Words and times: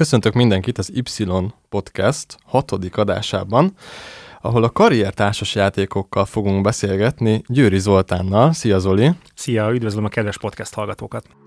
Köszöntök 0.00 0.32
mindenkit 0.32 0.78
az 0.78 0.90
Y 0.94 1.24
Podcast 1.68 2.38
hatodik 2.44 2.96
adásában, 2.96 3.74
ahol 4.40 4.64
a 4.64 4.70
karriertársas 4.70 5.54
játékokkal 5.54 6.24
fogunk 6.24 6.62
beszélgetni 6.62 7.42
Győri 7.46 7.78
Zoltánnal. 7.78 8.52
Szia 8.52 8.78
Zoli! 8.78 9.10
Szia, 9.34 9.72
üdvözlöm 9.72 10.04
a 10.04 10.08
kedves 10.08 10.38
podcast 10.38 10.74
hallgatókat! 10.74 11.45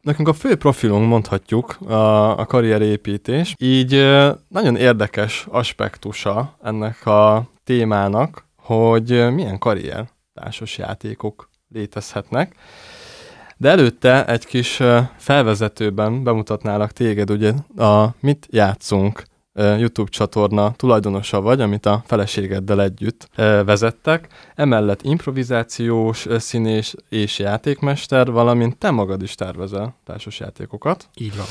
Nekünk 0.00 0.28
a 0.28 0.32
fő 0.32 0.56
profilunk 0.56 1.08
mondhatjuk 1.08 1.76
a, 1.80 2.38
a 2.38 2.44
karrierépítés, 2.46 3.54
így 3.58 4.06
nagyon 4.48 4.76
érdekes 4.76 5.46
aspektusa 5.50 6.56
ennek 6.62 7.06
a 7.06 7.50
témának, 7.64 8.46
hogy 8.56 9.34
milyen 9.34 9.58
karrier 9.58 10.08
társas 10.34 10.78
játékok 10.78 11.50
létezhetnek. 11.68 12.54
De 13.56 13.68
előtte 13.68 14.26
egy 14.26 14.46
kis 14.46 14.82
felvezetőben 15.16 16.22
bemutatnálak 16.22 16.90
téged, 16.92 17.30
ugye 17.30 17.52
a 17.76 18.14
Mit 18.20 18.46
játszunk 18.50 19.22
YouTube 19.60 20.10
csatorna 20.10 20.72
tulajdonosa 20.76 21.40
vagy, 21.40 21.60
amit 21.60 21.86
a 21.86 22.02
feleségeddel 22.06 22.82
együtt 22.82 23.28
vezettek. 23.64 24.28
Emellett 24.54 25.02
improvizációs 25.02 26.26
színés 26.38 26.94
és 27.08 27.38
játékmester, 27.38 28.30
valamint 28.30 28.76
te 28.76 28.90
magad 28.90 29.22
is 29.22 29.34
tervezel 29.34 29.96
társasjátékokat. 30.04 31.08
Így 31.14 31.36
van. 31.36 31.46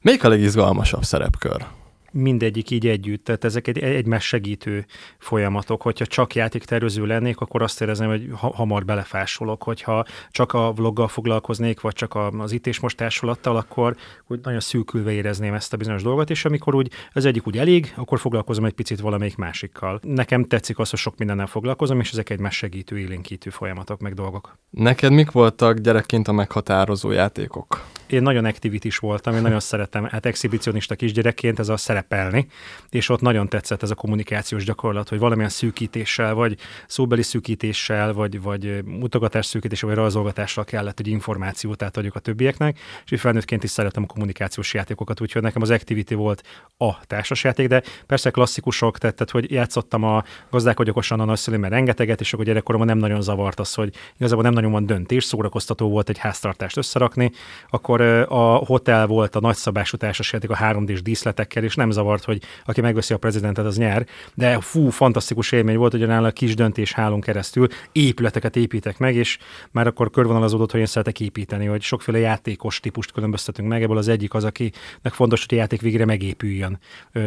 Melyik 0.00 0.24
a 0.24 0.28
legizgalmasabb 0.28 1.02
szerepkör? 1.02 1.66
Mindegyik 2.10 2.70
így 2.70 2.86
együtt, 2.86 3.24
tehát 3.24 3.44
ezek 3.44 3.66
egy, 3.66 3.78
egymás 3.78 4.26
segítő 4.26 4.86
folyamatok. 5.18 5.82
Hogyha 5.82 6.06
csak 6.06 6.34
játéktervező 6.34 7.06
lennék, 7.06 7.40
akkor 7.40 7.62
azt 7.62 7.80
érezném, 7.80 8.08
hogy 8.08 8.28
ha, 8.36 8.52
hamar 8.54 8.84
belefásolok, 8.84 9.62
hogyha 9.62 10.04
csak 10.30 10.52
a 10.52 10.72
vloggal 10.72 11.08
foglalkoznék, 11.08 11.80
vagy 11.80 11.94
csak 11.94 12.14
az 12.38 12.52
itt 12.52 12.80
most 12.80 12.96
társulattal, 12.96 13.56
akkor 13.56 13.96
úgy 14.26 14.40
nagyon 14.42 14.60
szűkülve 14.60 15.12
érezném 15.12 15.54
ezt 15.54 15.72
a 15.72 15.76
bizonyos 15.76 16.02
dolgot, 16.02 16.30
és 16.30 16.44
amikor 16.44 16.74
úgy 16.74 16.90
az 17.12 17.24
egyik 17.24 17.46
úgy 17.46 17.58
elég, 17.58 17.92
akkor 17.96 18.18
foglalkozom 18.18 18.64
egy 18.64 18.72
picit 18.72 19.00
valamelyik 19.00 19.36
másikkal. 19.36 20.00
Nekem 20.02 20.44
tetszik 20.44 20.78
az, 20.78 20.90
hogy 20.90 20.98
sok 20.98 21.16
mindennel 21.18 21.46
foglalkozom, 21.46 22.00
és 22.00 22.10
ezek 22.10 22.30
egymás 22.30 22.56
segítő, 22.56 22.98
élénkítő 22.98 23.50
folyamatok, 23.50 24.00
meg 24.00 24.14
dolgok. 24.14 24.58
Neked 24.70 25.12
mik 25.12 25.30
voltak 25.30 25.78
gyerekként 25.78 26.28
a 26.28 26.32
meghatározó 26.32 27.10
játékok? 27.10 27.84
Én 28.12 28.22
nagyon 28.22 28.44
aktivitis 28.44 28.98
voltam, 28.98 29.34
én 29.34 29.42
nagyon 29.42 29.60
szeretem, 29.60 30.04
hát 30.04 30.26
exhibicionista 30.26 30.94
kisgyerekként 30.94 31.58
ez 31.58 31.68
a 31.68 31.76
szerepelni, 31.76 32.46
és 32.90 33.08
ott 33.08 33.20
nagyon 33.20 33.48
tetszett 33.48 33.82
ez 33.82 33.90
a 33.90 33.94
kommunikációs 33.94 34.64
gyakorlat, 34.64 35.08
hogy 35.08 35.18
valamilyen 35.18 35.50
szűkítéssel, 35.50 36.34
vagy 36.34 36.56
szóbeli 36.86 37.22
szűkítéssel, 37.22 38.12
vagy, 38.12 38.42
vagy 38.42 38.84
mutogatás 38.84 39.46
szűkítéssel, 39.46 39.88
vagy 39.88 39.98
rajzolgatással 39.98 40.64
kellett 40.64 40.98
egy 40.98 41.08
információt 41.08 41.82
átadjuk 41.82 42.14
a 42.14 42.18
többieknek, 42.18 42.78
és 43.06 43.20
felnőttként 43.20 43.64
is 43.64 43.70
szeretem 43.70 44.02
a 44.02 44.06
kommunikációs 44.06 44.74
játékokat, 44.74 45.20
úgyhogy 45.20 45.42
nekem 45.42 45.62
az 45.62 45.70
Activity 45.70 46.14
volt 46.14 46.42
a 46.76 47.04
társasjáték, 47.06 47.68
de 47.68 47.82
persze 48.06 48.30
klasszikusok, 48.30 48.98
tehát, 48.98 49.16
tehát 49.16 49.32
hogy 49.32 49.50
játszottam 49.50 50.04
a 50.04 50.24
gazdálkodjakosan 50.50 51.20
a 51.20 51.24
nagyszülőmmel 51.24 51.70
rengeteget, 51.70 52.20
és 52.20 52.32
akkor 52.32 52.44
gyerekkoromban 52.44 52.88
nem 52.88 52.98
nagyon 52.98 53.22
zavart 53.22 53.60
az, 53.60 53.74
hogy 53.74 53.94
igazából 54.16 54.44
nem 54.44 54.52
nagyon 54.52 54.70
van 54.70 54.86
döntés, 54.86 55.24
szórakoztató 55.24 55.88
volt 55.88 56.08
egy 56.08 56.18
háztartást 56.18 56.76
összerakni, 56.76 57.30
akkor 57.70 57.99
a 58.28 58.54
hotel 58.66 59.06
volt 59.06 59.36
a 59.36 59.40
nagyszabású 59.40 59.96
társasjáték 59.96 60.50
a 60.50 60.56
3D-s 60.56 61.02
díszletekkel, 61.02 61.64
és 61.64 61.74
nem 61.74 61.90
zavart, 61.90 62.24
hogy 62.24 62.42
aki 62.64 62.80
megveszi 62.80 63.14
a 63.14 63.18
prezidentet, 63.18 63.64
az 63.64 63.76
nyer, 63.76 64.06
de 64.34 64.60
fú, 64.60 64.88
fantasztikus 64.88 65.52
élmény 65.52 65.76
volt, 65.76 65.92
hogy 65.92 66.02
a 66.02 66.30
kis 66.30 66.54
döntés 66.54 66.92
hálón 66.92 67.20
keresztül 67.20 67.66
épületeket 67.92 68.56
építek 68.56 68.98
meg, 68.98 69.14
és 69.14 69.38
már 69.70 69.86
akkor 69.86 70.10
körvonalazódott, 70.10 70.70
hogy 70.70 70.80
én 70.80 70.86
szeretek 70.86 71.20
építeni, 71.20 71.66
hogy 71.66 71.82
sokféle 71.82 72.18
játékos 72.18 72.80
típust 72.80 73.12
különböztetünk 73.12 73.68
meg, 73.68 73.82
ebből 73.82 73.96
az 73.96 74.08
egyik 74.08 74.34
az, 74.34 74.44
akinek 74.44 75.12
fontos, 75.12 75.46
hogy 75.48 75.58
a 75.58 75.60
játék 75.60 75.80
végre 75.80 76.04
megépüljön 76.04 76.78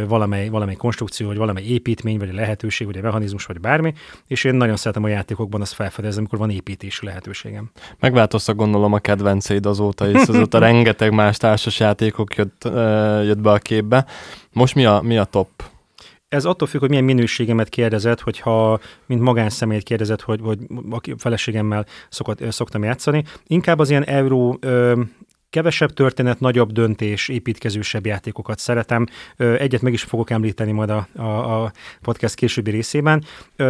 valamely, 0.08 0.50
valamely 0.50 0.76
konstrukció, 0.76 1.28
vagy 1.28 1.38
valamely 1.38 1.64
építmény, 1.64 2.18
vagy 2.18 2.30
a 2.30 2.34
lehetőség, 2.34 2.88
vagy 2.88 2.98
a 2.98 3.02
mechanizmus, 3.02 3.46
vagy 3.46 3.60
bármi, 3.60 3.94
és 4.28 4.44
én 4.44 4.56
nagyon 4.56 4.76
szeretem 4.76 5.04
a 5.04 5.08
játékokban 5.08 5.62
azt 5.62 5.74
felfedezni, 5.74 6.18
amikor 6.18 6.40
van 6.40 6.50
építési 6.50 7.06
lehetőségem. 7.06 7.72
Megváltoztak 8.00 8.56
gondolom 8.56 8.94
a 8.94 9.00
kedvenceid 9.00 9.66
azóta, 9.66 10.10
és 10.10 10.28
azóta 10.28 10.60
rengeteg 10.64 11.12
más 11.12 11.38
társas 11.38 11.80
játékok 11.80 12.36
jött, 12.36 12.62
jött 13.24 13.42
be 13.42 13.52
a 13.52 13.58
képbe. 13.58 14.06
Most 14.52 14.76
mi 14.76 14.86
a, 14.86 15.02
mi 15.02 15.18
a 15.18 15.24
top? 15.24 15.50
Ez 16.30 16.46
attól 16.46 16.68
függ, 16.68 16.80
hogy 16.80 16.90
milyen 16.90 17.04
minőségemet 17.04 17.70
kérdezett, 17.70 18.20
hogyha 18.22 18.80
mint 19.06 19.22
magánszemélyt 19.22 19.84
kérdezett, 19.84 20.22
hogy, 20.22 20.40
hogy 20.44 20.60
a 20.90 21.16
feleségemmel 21.18 21.86
szokott, 22.10 22.52
szoktam 22.52 22.84
játszani. 22.84 23.24
Inkább 23.48 23.80
az 23.80 23.90
ilyen 23.90 24.04
euró 24.04 24.58
ö, 24.62 25.02
kevesebb 25.54 25.94
történet, 25.94 26.40
nagyobb 26.40 26.72
döntés, 26.72 27.28
építkezősebb 27.28 28.06
játékokat 28.06 28.60
szeretem. 28.60 29.06
Egyet 29.38 29.82
meg 29.82 29.94
is 29.94 30.04
fogok 30.04 30.30
említeni 30.30 30.72
majd 30.72 30.90
a, 30.90 31.08
a, 31.16 31.64
a 31.64 31.72
podcast 32.02 32.36
későbbi 32.36 32.72
részében. 32.72 33.24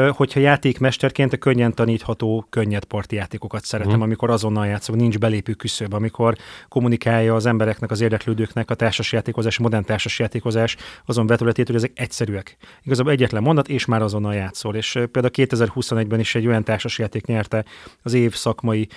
Hogyha 0.10 0.40
játékmesterként 0.40 1.34
a 1.34 1.38
könnyen 1.38 1.74
tanítható, 1.74 2.46
könnyed 2.50 2.84
parti 2.84 3.16
játékokat 3.16 3.66
szeretem, 3.66 3.98
mm. 3.98 4.02
amikor 4.02 4.30
azonnal 4.30 4.66
játszok, 4.66 4.96
nincs 4.96 5.18
belépő 5.18 5.54
küszöb, 5.54 5.94
amikor 5.94 6.38
kommunikálja 6.70 7.36
az 7.36 7.46
embereknek, 7.46 7.92
az 7.92 8.02
érdeklődőknek 8.02 8.70
a 8.72 8.76
társasjátékozás, 8.76 9.58
modern 9.58 9.86
társasjátékozás 9.86 10.76
azon 11.06 11.28
vetületét, 11.28 11.68
hogy 11.68 11.76
ezek 11.76 11.92
egyszerűek. 11.96 12.58
Igazából 12.84 13.12
egyetlen 13.12 13.44
mondat, 13.44 13.68
és 13.68 13.86
már 13.86 14.02
azonnal 14.02 14.34
játszol. 14.34 14.76
És 14.76 14.92
például 14.92 15.34
2021-ben 15.36 16.20
is 16.20 16.36
egy 16.36 16.48
olyan 16.48 16.64
társasjáték 16.64 17.26
nyerte 17.26 17.66
az 18.02 18.14
év 18.14 18.34
szakmai 18.34 18.88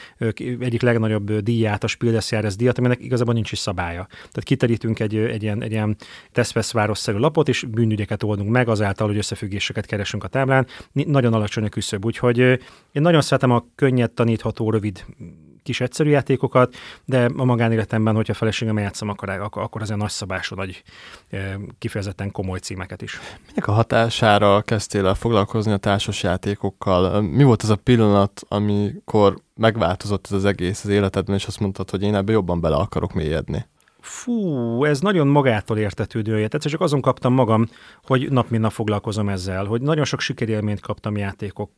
egyik 0.61 0.83
legnagyobb 0.83 1.33
díját, 1.33 1.85
a 1.85 1.87
Spiel 1.87 2.13
des 2.13 2.33
Díjat, 2.77 2.79
aminek 2.79 3.05
igazából 3.05 3.35
nincs 3.35 3.53
is 3.53 3.59
szabálya. 3.59 4.07
Tehát 4.09 4.43
kiterítünk 4.43 5.01
egy, 5.01 5.17
egy 5.17 5.43
ilyen, 5.43 5.63
egy 5.63 5.71
ilyen 5.71 5.97
tesztveszvárosszerű 6.33 7.19
lapot, 7.19 7.49
és 7.49 7.63
bűnügyeket 7.63 8.23
oldunk 8.23 8.51
meg 8.51 8.69
azáltal, 8.69 9.07
hogy 9.07 9.17
összefüggéseket 9.17 9.87
keresünk 9.87 10.25
a 10.25 10.29
táblán. 10.29 10.67
Nagyon 10.93 11.33
alacsony 11.33 11.65
a 11.65 11.69
küszöb, 11.69 12.05
úgyhogy 12.05 12.39
én 12.39 13.03
nagyon 13.03 13.21
szeretem 13.21 13.51
a 13.51 13.65
könnyed 13.75 14.11
tanítható, 14.11 14.71
rövid 14.71 15.05
kis 15.67 15.81
egyszerű 15.81 16.11
játékokat, 16.11 16.75
de 17.05 17.31
a 17.37 17.45
magánéletemben, 17.45 18.15
hogyha 18.15 18.35
feleségem 18.35 18.79
játszom, 18.79 19.09
akkor, 19.09 19.29
akkor 19.51 19.83
azért 19.83 19.99
nagyszabású, 19.99 20.55
nagy, 20.55 20.83
kifejezetten 21.79 22.31
komoly 22.31 22.59
címeket 22.59 23.03
is. 23.03 23.21
Minek 23.47 23.69
a 23.69 23.73
hatására 23.73 24.63
kezdtél 24.63 25.07
el 25.07 25.15
foglalkozni 25.15 25.73
a 25.73 25.77
társas 25.77 26.23
játékokkal? 26.23 27.21
Mi 27.21 27.43
volt 27.43 27.63
az 27.63 27.71
a 27.71 27.77
pillanat, 27.77 28.43
amikor 28.49 29.37
megváltozott 29.55 30.27
ez 30.27 30.33
az 30.33 30.45
egész 30.45 30.85
az 30.85 30.91
életedben, 30.91 31.35
és 31.35 31.47
azt 31.47 31.61
mondtad, 31.61 31.91
hogy 31.91 32.03
én 32.03 32.15
ebbe 32.15 32.33
jobban 32.33 32.61
bele 32.61 32.77
akarok 32.77 33.13
mélyedni? 33.13 33.67
Fú, 34.07 34.85
ez 34.85 35.01
nagyon 35.01 35.27
magától 35.27 35.79
értetődő. 35.79 36.33
Tehát 36.33 36.61
csak 36.61 36.81
azon 36.81 37.01
kaptam 37.01 37.33
magam, 37.33 37.67
hogy 38.03 38.31
nap 38.31 38.51
mint 38.51 38.63
nap 38.63 38.73
foglalkozom 38.73 39.29
ezzel, 39.29 39.65
hogy 39.65 39.83
nagyon 39.83 40.05
sok 40.05 40.21
sikerélményt 40.21 40.81
kaptam 40.81 41.17
játékok, 41.17 41.71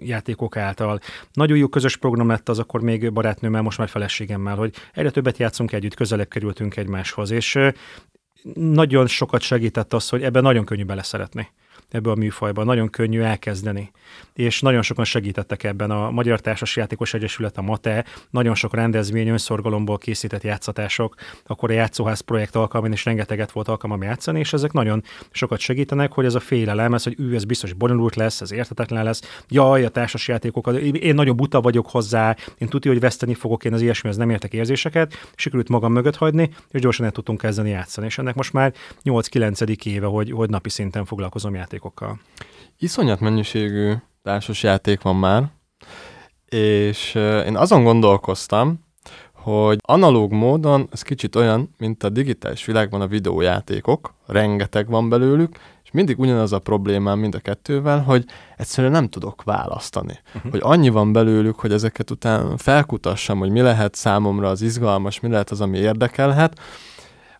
játékok 0.00 0.56
által. 0.56 1.00
Nagyon 1.32 1.56
jó 1.56 1.68
közös 1.68 1.96
program 1.96 2.28
lett 2.28 2.48
az 2.48 2.58
akkor 2.58 2.80
még 2.80 3.12
barátnőmmel, 3.12 3.62
most 3.62 3.78
már 3.78 3.88
feleségemmel, 3.88 4.56
hogy 4.56 4.74
egyre 4.92 5.10
többet 5.10 5.38
játszunk 5.38 5.72
együtt, 5.72 5.94
közelebb 5.94 6.28
kerültünk 6.28 6.76
egymáshoz, 6.76 7.30
és 7.30 7.58
nagyon 8.54 9.06
sokat 9.06 9.40
segített 9.40 9.92
az, 9.92 10.08
hogy 10.08 10.22
ebben 10.22 10.42
nagyon 10.42 10.64
könnyű 10.64 10.84
beleszeretni 10.84 11.48
ebbe 11.90 12.10
a 12.10 12.14
műfajba. 12.14 12.64
Nagyon 12.64 12.90
könnyű 12.90 13.20
elkezdeni. 13.20 13.90
És 14.34 14.60
nagyon 14.60 14.82
sokan 14.82 15.04
segítettek 15.04 15.64
ebben. 15.64 15.90
A 15.90 16.10
Magyar 16.10 16.40
Társas 16.40 16.76
Játékos 16.76 17.14
Egyesület, 17.14 17.56
a 17.56 17.62
MATE, 17.62 18.04
nagyon 18.30 18.54
sok 18.54 18.74
rendezvény, 18.74 19.28
önszorgalomból 19.28 19.98
készített 19.98 20.42
játszatások, 20.42 21.14
akkor 21.46 21.70
a 21.70 21.72
játszóház 21.72 22.20
projekt 22.20 22.56
alkalmán 22.56 22.92
is 22.92 23.04
rengeteget 23.04 23.52
volt 23.52 23.68
alkalmam 23.68 24.02
játszani, 24.02 24.38
és 24.38 24.52
ezek 24.52 24.72
nagyon 24.72 25.02
sokat 25.30 25.58
segítenek, 25.58 26.12
hogy 26.12 26.24
ez 26.24 26.34
a 26.34 26.40
félelem, 26.40 26.94
ez, 26.94 27.02
hogy 27.02 27.14
ő, 27.18 27.34
ez 27.34 27.44
biztos 27.44 27.72
bonyolult 27.72 28.16
lesz, 28.16 28.40
ez 28.40 28.52
értetetlen 28.52 29.04
lesz. 29.04 29.44
Jaj, 29.48 29.84
a 29.84 29.88
társas 29.88 30.28
játékokat, 30.28 30.76
én 30.76 31.14
nagyon 31.14 31.36
buta 31.36 31.60
vagyok 31.60 31.90
hozzá, 31.90 32.36
én 32.58 32.68
tudja, 32.68 32.90
hogy 32.90 33.00
veszteni 33.00 33.34
fogok, 33.34 33.64
én 33.64 33.72
az 33.72 33.80
ilyesmihez 33.80 34.16
nem 34.16 34.30
értek 34.30 34.52
érzéseket, 34.52 35.30
sikerült 35.34 35.68
magam 35.68 35.92
mögött 35.92 36.16
hagyni, 36.16 36.50
és 36.70 36.80
gyorsan 36.80 37.06
el 37.06 37.12
tudtunk 37.12 37.40
kezdeni 37.40 37.70
játszani. 37.70 38.06
És 38.06 38.18
ennek 38.18 38.34
most 38.34 38.52
már 38.52 38.72
8-9. 39.04 39.84
éve, 39.86 40.06
hogy, 40.06 40.30
hogy 40.30 40.50
napi 40.50 40.68
szinten 40.68 41.04
foglalkozom 41.04 41.54
játékokkal. 41.54 42.20
Iszonyat 42.78 43.20
mennyiségű 43.20 43.92
társas 44.24 44.62
játék 44.62 45.02
van 45.02 45.16
már, 45.16 45.50
és 46.48 47.14
én 47.46 47.56
azon 47.56 47.84
gondolkoztam, 47.84 48.84
hogy 49.32 49.78
analóg 49.80 50.32
módon 50.32 50.88
ez 50.92 51.02
kicsit 51.02 51.36
olyan, 51.36 51.70
mint 51.78 52.02
a 52.02 52.08
digitális 52.08 52.64
világban 52.64 53.00
a 53.00 53.06
videójátékok, 53.06 54.14
rengeteg 54.26 54.88
van 54.88 55.08
belőlük, 55.08 55.56
és 55.84 55.90
mindig 55.90 56.18
ugyanaz 56.18 56.52
a 56.52 56.58
problémám 56.58 57.18
mind 57.18 57.34
a 57.34 57.38
kettővel, 57.38 58.02
hogy 58.02 58.24
egyszerűen 58.56 58.92
nem 58.92 59.08
tudok 59.08 59.42
választani. 59.42 60.18
Uh-huh. 60.34 60.50
Hogy 60.50 60.60
annyi 60.62 60.88
van 60.88 61.12
belőlük, 61.12 61.58
hogy 61.58 61.72
ezeket 61.72 62.10
utána 62.10 62.58
felkutassam, 62.58 63.38
hogy 63.38 63.50
mi 63.50 63.60
lehet 63.60 63.94
számomra 63.94 64.48
az 64.48 64.62
izgalmas, 64.62 65.20
mi 65.20 65.28
lehet 65.28 65.50
az, 65.50 65.60
ami 65.60 65.78
érdekelhet, 65.78 66.60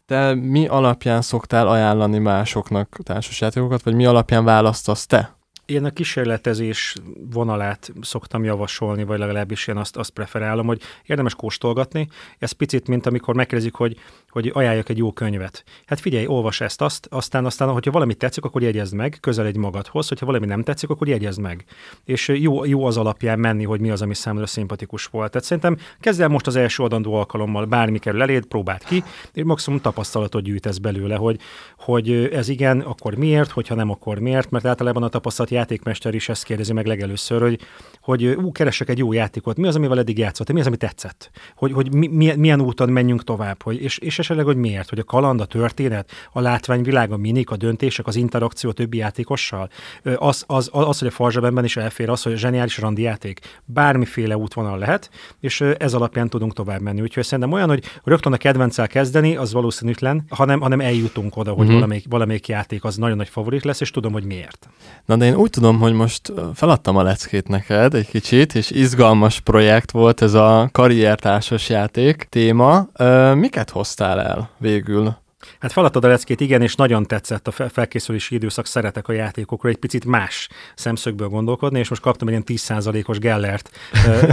te 0.06 0.34
mi 0.34 0.66
alapján 0.66 1.22
szoktál 1.22 1.69
ajánlani 1.69 2.19
másoknak 2.19 2.98
társasjátékokat, 3.02 3.82
vagy 3.82 3.94
mi 3.94 4.06
alapján 4.06 4.44
választasz 4.44 5.06
te? 5.06 5.42
Én 5.66 5.84
a 5.84 5.90
kísérletezés 5.90 6.94
vonalát 7.31 7.93
szoktam 8.00 8.44
javasolni, 8.44 9.05
vagy 9.05 9.19
legalábbis 9.19 9.66
én 9.66 9.76
azt, 9.76 9.96
azt 9.96 10.11
preferálom, 10.11 10.66
hogy 10.66 10.82
érdemes 11.06 11.34
kóstolgatni. 11.34 12.08
Ez 12.38 12.52
picit, 12.52 12.88
mint 12.88 13.06
amikor 13.06 13.34
megkérdezik, 13.34 13.75
hogy, 13.75 13.96
hogy 14.34 14.50
ajánljak 14.54 14.88
egy 14.88 14.98
jó 14.98 15.12
könyvet. 15.12 15.64
Hát 15.86 16.00
figyelj, 16.00 16.26
olvas 16.26 16.60
ezt, 16.60 16.81
azt, 16.81 17.06
aztán, 17.10 17.44
aztán, 17.44 17.69
hogyha 17.69 17.90
valami 17.90 18.14
tetszik, 18.14 18.44
akkor 18.44 18.62
jegyezd 18.62 18.94
meg, 18.94 19.19
közel 19.20 19.46
egy 19.46 19.56
magadhoz, 19.56 20.08
hogyha 20.08 20.26
valami 20.26 20.46
nem 20.46 20.62
tetszik, 20.62 20.90
akkor 20.90 21.08
jegyezd 21.08 21.40
meg. 21.40 21.64
És 22.04 22.28
jó, 22.28 22.64
jó 22.64 22.84
az 22.84 22.96
alapján 22.96 23.38
menni, 23.38 23.64
hogy 23.64 23.81
mi 23.81 23.90
az, 23.90 24.02
ami 24.02 24.14
számomra 24.14 24.46
szimpatikus 24.46 25.06
volt. 25.06 25.31
Tehát 25.31 25.46
szerintem 25.46 25.76
kezd 26.00 26.20
el 26.20 26.28
most 26.28 26.46
az 26.46 26.56
első 26.56 26.82
adandó 26.82 27.14
alkalommal, 27.14 27.64
bármi 27.64 27.98
kerül 27.98 28.22
eléd, 28.22 28.44
próbáld 28.44 28.84
ki, 28.84 29.04
és 29.32 29.42
maximum 29.44 29.81
tapasztalatot 29.81 30.42
gyűjtesz 30.42 30.78
belőle, 30.78 31.16
hogy, 31.16 31.40
hogy 31.78 32.10
ez 32.32 32.48
igen, 32.48 32.80
akkor 32.80 33.14
miért, 33.14 33.50
hogyha 33.50 33.75
nem, 33.75 33.90
akkor 33.90 34.19
miért, 34.19 34.50
mert 34.50 34.64
általában 34.64 35.02
a 35.02 35.08
tapasztalat 35.08 35.50
játékmester 35.50 36.14
is 36.14 36.28
ezt 36.28 36.44
kérdezi 36.44 36.72
meg 36.72 36.87
legelőször, 36.87 37.40
hogy, 37.40 37.60
hogy 38.00 38.26
ú, 38.26 38.52
keresek 38.52 38.88
egy 38.88 38.98
jó 38.98 39.12
játékot, 39.12 39.56
mi 39.56 39.66
az, 39.66 39.76
amivel 39.76 39.98
eddig 39.98 40.19
játszott, 40.19 40.52
mi 40.52 40.60
az, 40.60 40.66
ami 40.66 40.76
tetszett, 40.76 41.30
hogy, 41.56 41.72
hogy 41.72 41.94
mi, 41.94 42.34
milyen 42.37 42.60
úton 42.60 42.88
menjünk 42.88 43.25
tovább, 43.25 43.62
hogy, 43.62 43.82
és, 43.82 43.98
és 43.98 44.19
esetleg, 44.25 44.47
hogy 44.47 44.56
miért, 44.56 44.88
hogy 44.88 44.99
a 44.99 45.05
kaland, 45.05 45.41
a 45.41 45.44
történet, 45.44 46.11
a 46.32 46.41
látványvilág, 46.41 47.12
a 47.12 47.17
minik, 47.17 47.50
a 47.50 47.56
döntések, 47.56 48.06
az 48.06 48.17
interakció 48.17 48.71
a 48.71 48.73
többi 48.73 48.97
játékossal, 48.97 49.69
az, 50.17 50.44
az, 50.47 50.69
az, 50.73 50.88
az 50.88 50.99
hogy 50.99 51.09
a 51.09 51.11
farzsebemben 51.11 51.65
is 51.65 51.76
elfér 51.76 52.11
az, 52.11 52.23
hogy 52.23 52.32
a 52.32 52.37
zseniális 52.37 52.79
randi 52.79 53.03
játék 53.03 53.41
bármiféle 53.65 54.37
útvonal 54.37 54.79
lehet, 54.79 55.11
és 55.41 55.61
ez 55.61 55.94
alapján 55.94 56.29
tudunk 56.29 56.53
tovább 56.53 56.81
menni. 56.81 57.00
Úgyhogy 57.00 57.25
szerintem 57.25 57.53
olyan, 57.53 57.69
hogy 57.69 57.85
rögtön 58.05 58.32
a 58.32 58.37
kedvencel 58.37 58.87
kezdeni, 58.87 59.37
az 59.37 59.53
valószínűtlen, 59.53 60.25
hanem, 60.29 60.61
hanem 60.61 60.81
eljutunk 60.81 61.37
oda, 61.37 61.53
hogy 61.53 61.65
mm-hmm. 61.65 61.75
valamelyik, 61.75 62.05
valamelyik 62.09 62.49
játék 62.49 62.85
az 62.85 62.97
nagyon 62.97 63.17
nagy 63.17 63.29
favorit 63.29 63.65
lesz, 63.65 63.81
és 63.81 63.91
tudom, 63.91 64.12
hogy 64.12 64.25
miért. 64.25 64.69
Na 65.05 65.17
de 65.17 65.25
én 65.25 65.35
úgy 65.35 65.50
tudom, 65.50 65.79
hogy 65.79 65.93
most 65.93 66.32
feladtam 66.55 66.97
a 66.97 67.03
leckét 67.03 67.49
neked 67.49 67.94
egy 67.94 68.09
kicsit, 68.09 68.55
és 68.55 68.71
izgalmas 68.71 69.41
projekt 69.41 69.91
volt 69.91 70.23
ez 70.23 70.35
a 70.35 70.69
karriertársas 70.73 71.69
játék 71.69 72.26
téma. 72.31 72.88
Miket 73.35 73.71
hoztál 73.71 74.13
el 74.19 74.49
végül? 74.56 75.16
Hát 75.64 75.72
feladtad 75.72 76.05
a 76.05 76.08
leckét, 76.08 76.40
igen, 76.40 76.62
és 76.62 76.75
nagyon 76.75 77.06
tetszett 77.06 77.49
a 77.49 77.69
felkészülési 77.69 78.34
időszak, 78.34 78.66
szeretek 78.66 79.08
a 79.08 79.12
játékokról 79.12 79.72
egy 79.72 79.78
picit 79.78 80.05
más 80.05 80.49
szemszögből 80.75 81.28
gondolkodni, 81.28 81.78
és 81.78 81.88
most 81.88 82.02
kaptam 82.02 82.28
egy 82.28 82.32
ilyen 82.32 82.44
10%-os 82.46 83.19
gellert. 83.19 83.70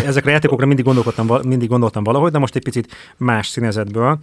Ezekre 0.05 0.29
a 0.29 0.33
játékokra 0.33 0.65
mindig 0.65 0.85
gondolkodtam, 0.85 1.39
mindig 1.43 1.69
gondoltam 1.69 2.03
valahogy, 2.03 2.31
de 2.31 2.37
most 2.37 2.55
egy 2.55 2.63
picit 2.63 2.95
más 3.17 3.47
színezetből. 3.47 4.19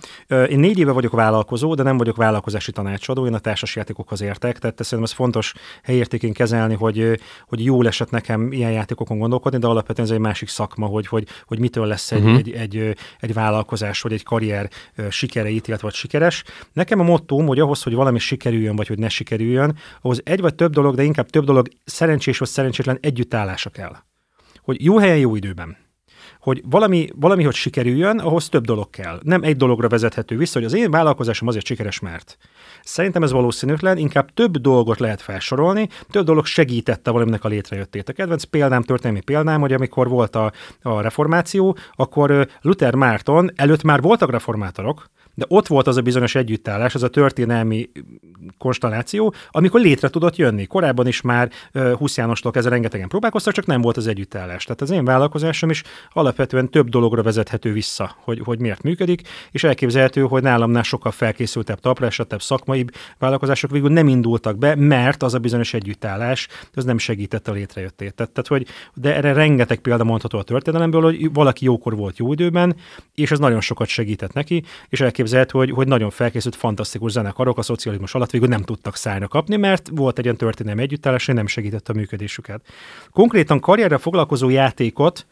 Én 0.49 0.58
négy 0.58 0.78
éve 0.78 0.93
vagyok 0.93 1.12
vállalkozó, 1.12 1.75
de 1.75 1.82
nem 1.82 1.96
vagyok 1.96 2.16
vállalkozási 2.16 2.72
tanácsadó, 2.72 3.26
én 3.26 3.34
a 3.34 3.38
társas 3.38 3.76
játékokhoz 3.76 4.20
értek, 4.20 4.58
tehát 4.58 4.76
szerintem 4.76 5.02
ez 5.02 5.12
fontos 5.12 5.55
helyértékén 5.82 6.32
kezelni, 6.32 6.75
hogy, 6.75 7.20
hogy 7.46 7.64
jó 7.64 7.82
esett 7.82 8.10
nekem 8.10 8.52
ilyen 8.52 8.72
játékokon 8.72 9.19
gondolkodni, 9.19 9.58
de 9.58 9.66
alapvetően 9.66 10.08
ez 10.08 10.14
egy 10.14 10.20
másik 10.20 10.49
szakma, 10.49 10.87
hogy, 10.87 11.06
hogy, 11.06 11.26
hogy 11.46 11.58
mitől 11.58 11.87
lesz 11.87 12.12
egy, 12.12 12.22
uh-huh. 12.22 12.37
egy, 12.37 12.50
egy, 12.50 12.96
egy 13.20 13.32
vállalkozás, 13.34 14.00
vagy 14.00 14.12
egy 14.12 14.25
karrier 14.25 14.69
sikere 15.10 15.49
ítélet 15.49 15.81
vagy 15.81 15.94
sikeres. 15.94 16.44
Nekem 16.72 16.96
a 17.00 17.02
mottóm, 17.02 17.46
hogy 17.46 17.60
ahhoz, 17.60 17.82
hogy 17.82 17.94
valami 17.94 18.18
sikerüljön, 18.18 18.76
vagy 18.76 18.86
hogy 18.86 18.98
ne 18.98 19.08
sikerüljön, 19.08 19.76
ahhoz 20.00 20.20
egy 20.24 20.40
vagy 20.40 20.54
több 20.54 20.72
dolog, 20.72 20.94
de 20.94 21.02
inkább 21.02 21.30
több 21.30 21.44
dolog 21.44 21.68
szerencsés 21.84 22.38
vagy 22.38 22.48
szerencsétlen 22.48 22.98
együttállása 23.00 23.70
kell. 23.70 23.96
Hogy 24.62 24.84
jó 24.84 24.98
helyen, 24.98 25.18
jó 25.18 25.36
időben 25.36 25.76
hogy 26.40 26.62
valami, 26.70 27.08
valami, 27.14 27.44
hogy 27.44 27.54
sikerüljön, 27.54 28.18
ahhoz 28.18 28.48
több 28.48 28.64
dolog 28.64 28.90
kell. 28.90 29.20
Nem 29.22 29.42
egy 29.42 29.56
dologra 29.56 29.88
vezethető 29.88 30.36
vissza, 30.36 30.58
hogy 30.58 30.66
az 30.66 30.74
én 30.74 30.90
vállalkozásom 30.90 31.48
azért 31.48 31.66
sikeres, 31.66 32.00
mert. 32.00 32.36
Szerintem 32.82 33.22
ez 33.22 33.32
valószínűtlen, 33.32 33.96
inkább 33.96 34.30
több 34.34 34.56
dolgot 34.56 34.98
lehet 34.98 35.20
felsorolni, 35.20 35.88
több 36.10 36.24
dolog 36.24 36.46
segítette 36.46 37.10
valaminek 37.10 37.44
a 37.44 37.48
létrejöttét. 37.48 38.08
A 38.08 38.12
kedvenc 38.12 38.44
példám, 38.44 38.82
történelmi 38.82 39.20
példám, 39.20 39.60
hogy 39.60 39.72
amikor 39.72 40.08
volt 40.08 40.36
a, 40.36 40.52
a 40.82 41.00
reformáció, 41.00 41.76
akkor 41.94 42.48
Luther 42.60 42.94
Márton 42.94 43.50
előtt 43.56 43.82
már 43.82 44.00
voltak 44.00 44.30
reformátorok, 44.30 45.06
de 45.38 45.44
ott 45.49 45.67
volt 45.67 45.87
az 45.87 45.96
a 45.96 46.00
bizonyos 46.00 46.35
együttállás, 46.35 46.94
az 46.94 47.02
a 47.02 47.08
történelmi 47.08 47.90
konstelláció, 48.58 49.35
amikor 49.50 49.81
létre 49.81 50.08
tudott 50.08 50.37
jönni. 50.37 50.67
Korábban 50.67 51.06
is 51.06 51.20
már 51.20 51.50
Husz 51.99 52.17
Jánostól 52.17 52.52
kezdve 52.52 52.73
rengetegen 52.73 53.08
próbálkoztak, 53.08 53.52
csak 53.52 53.67
nem 53.67 53.81
volt 53.81 53.96
az 53.96 54.06
együttállás. 54.06 54.64
Tehát 54.64 54.81
az 54.81 54.90
én 54.90 55.05
vállalkozásom 55.05 55.70
is 55.70 55.82
alapvetően 56.12 56.70
több 56.70 56.88
dologra 56.88 57.23
vezethető 57.23 57.73
vissza, 57.73 58.17
hogy, 58.25 58.40
hogy 58.44 58.61
miért 58.61 58.82
működik, 58.82 59.23
és 59.50 59.64
elképzelhető, 59.64 60.20
hogy 60.20 60.43
nálamnál 60.43 60.82
sokkal 60.82 61.12
felkészültebb, 61.12 61.81
tapra 61.81 62.06
esetebb 62.06 62.43
szakmai 62.43 62.84
vállalkozások 63.19 63.70
végül 63.70 63.91
nem 63.91 64.08
indultak 64.08 64.58
be, 64.58 64.75
mert 64.75 65.23
az 65.23 65.34
a 65.34 65.38
bizonyos 65.38 65.75
együttállás 65.75 66.49
az 66.75 66.84
nem 66.84 66.99
segítette 66.99 67.50
a 67.50 67.55
létrejöttét. 67.55 68.14
Tehát, 68.14 68.32
tehát, 68.32 68.49
hogy, 68.49 68.67
de 68.94 69.14
erre 69.14 69.32
rengeteg 69.32 69.79
példa 69.79 70.05
mondható 70.05 70.38
a 70.38 70.43
történelemből, 70.43 71.02
hogy 71.02 71.32
valaki 71.32 71.64
jókor 71.64 71.96
volt 71.96 72.19
jó 72.19 72.32
időben, 72.32 72.76
és 73.14 73.31
ez 73.31 73.38
nagyon 73.38 73.61
sokat 73.61 73.88
segített 73.88 74.32
neki, 74.32 74.62
és 74.88 75.00
elképzelhető, 75.00 75.26
hogy, 75.50 75.70
hogy 75.70 75.86
nagyon 75.86 76.10
felkészült, 76.10 76.56
fantasztikus 76.56 77.12
zenekarok 77.12 77.58
a 77.58 77.62
szocializmus 77.62 78.14
alatt 78.14 78.30
végül 78.30 78.48
nem 78.48 78.62
tudtak 78.62 78.96
szájra 78.96 79.28
kapni, 79.28 79.56
mert 79.56 79.88
volt 79.92 80.19
egy 80.19 80.25
olyan 80.25 80.36
történelmi 80.36 80.82
együttállás, 80.82 81.26
hogy 81.26 81.34
nem 81.34 81.46
segített 81.46 81.88
a 81.88 81.92
működésüket. 81.92 82.60
Konkrétan 83.10 83.60
karrierre 83.60 83.98
foglalkozó 83.98 84.48
játékot 84.48 85.26